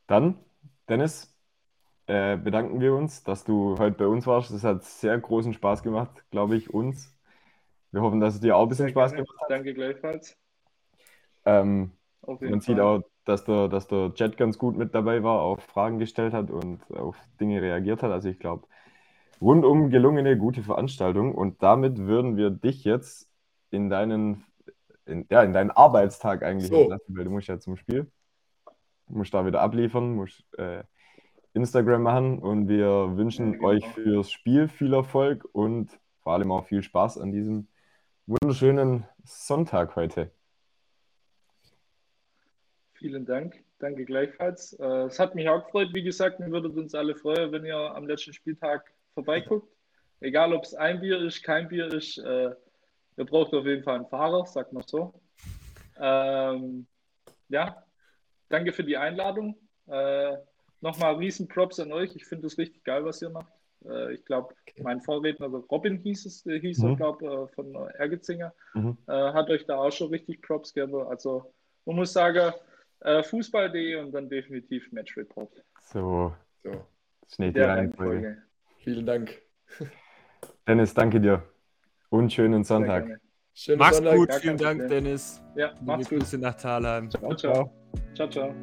Dann, 0.06 0.38
Dennis, 0.88 1.34
äh, 2.06 2.36
bedanken 2.36 2.80
wir 2.80 2.94
uns, 2.94 3.24
dass 3.24 3.44
du 3.44 3.76
heute 3.78 3.96
bei 3.96 4.06
uns 4.06 4.26
warst. 4.26 4.52
Das 4.52 4.62
hat 4.62 4.84
sehr 4.84 5.18
großen 5.18 5.52
Spaß 5.52 5.82
gemacht, 5.82 6.24
glaube 6.30 6.56
ich, 6.56 6.72
uns. 6.72 7.12
Wir 7.90 8.00
hoffen, 8.00 8.20
dass 8.20 8.34
es 8.34 8.40
dir 8.40 8.56
auch 8.56 8.62
ein 8.62 8.68
bisschen 8.68 8.86
Sehr 8.86 8.92
Spaß 8.92 9.12
gerne. 9.12 9.26
gemacht 9.26 9.42
hat. 9.42 9.50
Danke 9.50 9.74
gleichfalls. 9.74 10.36
Ähm, 11.44 11.90
Auf 12.22 12.40
jeden 12.40 12.52
man 12.52 12.60
sieht 12.60 12.76
Fall. 12.76 12.80
auch, 12.80 13.02
dass 13.24 13.44
der, 13.44 13.68
dass 13.68 13.88
der 13.88 14.14
Chat 14.14 14.36
ganz 14.36 14.56
gut 14.56 14.76
mit 14.76 14.94
dabei 14.94 15.22
war, 15.24 15.40
auf 15.40 15.62
Fragen 15.64 15.98
gestellt 15.98 16.32
hat 16.32 16.50
und 16.50 16.80
auf 16.92 17.16
Dinge 17.40 17.60
reagiert 17.60 18.02
hat. 18.04 18.12
Also 18.12 18.28
ich 18.28 18.38
glaube, 18.38 18.68
rundum 19.40 19.90
gelungene, 19.90 20.38
gute 20.38 20.62
Veranstaltung. 20.62 21.34
Und 21.34 21.62
damit 21.62 21.98
würden 21.98 22.36
wir 22.36 22.50
dich 22.50 22.84
jetzt 22.84 23.28
in 23.70 23.90
deinen, 23.90 24.44
in, 25.06 25.26
ja, 25.30 25.42
in 25.42 25.52
deinen 25.52 25.70
Arbeitstag 25.70 26.42
eigentlich 26.42 26.70
So. 26.70 26.82
entlassen, 26.82 27.16
weil 27.16 27.24
du 27.24 27.30
musst 27.30 27.48
ja 27.48 27.58
zum 27.58 27.76
Spiel. 27.76 28.10
Musst 29.08 29.34
da 29.34 29.44
wieder 29.44 29.60
abliefern, 29.60 30.14
musst 30.14 30.44
äh, 30.58 30.82
Instagram 31.52 32.02
machen 32.02 32.38
und 32.38 32.68
wir 32.68 33.16
wünschen 33.16 33.52
Ja, 33.52 33.56
genau. 33.56 33.68
euch 33.68 33.86
fürs 33.88 34.30
Spiel 34.30 34.68
viel 34.68 34.94
Erfolg 34.94 35.46
und 35.52 35.90
vor 36.22 36.32
allem 36.32 36.50
auch 36.50 36.64
viel 36.66 36.82
Spaß 36.82 37.18
an 37.18 37.32
diesem 37.32 37.68
wunderschönen 38.26 39.04
Sonntag 39.24 39.94
heute. 39.94 40.30
Vielen 42.94 43.26
Dank. 43.26 43.62
Danke 43.78 44.04
gleichfalls. 44.04 44.72
Äh, 44.74 44.84
es 45.04 45.18
hat 45.18 45.34
mich 45.34 45.48
auch 45.48 45.64
gefreut. 45.66 45.90
Wie 45.92 46.02
gesagt, 46.02 46.40
wir 46.40 46.50
würden 46.50 46.72
uns 46.78 46.94
alle 46.94 47.14
freuen, 47.14 47.52
wenn 47.52 47.64
ihr 47.66 47.76
am 47.76 48.06
letzten 48.06 48.32
Spieltag 48.32 48.90
vorbeiguckt. 49.12 49.68
Egal, 50.20 50.54
ob 50.54 50.64
es 50.64 50.74
ein 50.74 51.00
Bier 51.00 51.20
ist, 51.20 51.42
kein 51.42 51.68
Bier 51.68 51.92
ist. 51.92 52.16
Äh, 52.18 52.52
ihr 53.16 53.24
braucht 53.24 53.52
auf 53.54 53.66
jeden 53.66 53.82
Fall 53.82 53.96
einen 53.96 54.06
Fahrer, 54.08 54.46
sagt 54.46 54.72
man 54.72 54.82
so. 54.86 55.14
Ähm, 55.98 56.86
ja, 57.48 57.84
danke 58.48 58.72
für 58.72 58.84
die 58.84 58.96
Einladung. 58.96 59.56
Äh, 59.86 60.36
Nochmal 60.80 61.14
riesen 61.14 61.48
Props 61.48 61.80
an 61.80 61.92
euch. 61.92 62.14
Ich 62.14 62.26
finde 62.26 62.46
es 62.46 62.58
richtig 62.58 62.84
geil, 62.84 63.06
was 63.06 63.22
ihr 63.22 63.30
macht. 63.30 63.50
Äh, 63.86 64.14
ich 64.16 64.24
glaube, 64.26 64.54
mein 64.82 65.00
Vorredner, 65.00 65.46
also 65.46 65.58
Robin 65.70 65.96
hieß 65.96 66.26
es, 66.26 66.44
äh, 66.44 66.60
hieß 66.60 66.82
er, 66.82 66.90
Mhm. 66.90 66.96
glaube 66.96 67.26
äh, 67.26 67.54
von 67.54 67.74
Ergetzinger, 67.94 68.52
Mhm. 68.74 68.98
äh, 69.06 69.12
hat 69.12 69.48
euch 69.48 69.64
da 69.64 69.76
auch 69.78 69.92
schon 69.92 70.10
richtig 70.10 70.42
Props 70.42 70.74
gegeben. 70.74 71.06
Also 71.06 71.54
man 71.86 71.96
muss 71.96 72.12
sagen, 72.12 72.52
äh, 73.00 73.22
Fußball.de 73.22 73.96
und 73.96 74.12
dann 74.12 74.28
definitiv 74.28 74.92
Match 74.92 75.16
Report. 75.16 75.50
So, 75.80 76.34
So. 76.62 76.84
schnell 77.34 77.52
die. 77.52 77.60
Reihenfolge. 77.60 78.42
Vielen 78.80 79.06
Dank. 79.06 79.40
Dennis, 80.66 80.92
danke 80.92 81.18
dir 81.18 81.42
und 82.14 82.32
schönen 82.32 82.64
Sonntag. 82.64 83.20
Schönen 83.52 83.78
Mach's 83.78 83.96
Sonntag. 83.96 84.16
gut, 84.16 84.28
Gar 84.28 84.40
vielen 84.40 84.56
Dank. 84.56 84.88
Dennis. 84.88 85.42
Ja, 85.56 85.68
Liebe 85.72 85.84
macht's 85.84 86.08
gut. 86.08 86.18
Grüße 86.20 86.38
nach 86.38 86.54
Thalheim. 86.54 87.10
Ciao, 87.10 87.34
ciao. 87.34 87.70
Ciao, 88.14 88.28
ciao. 88.28 88.54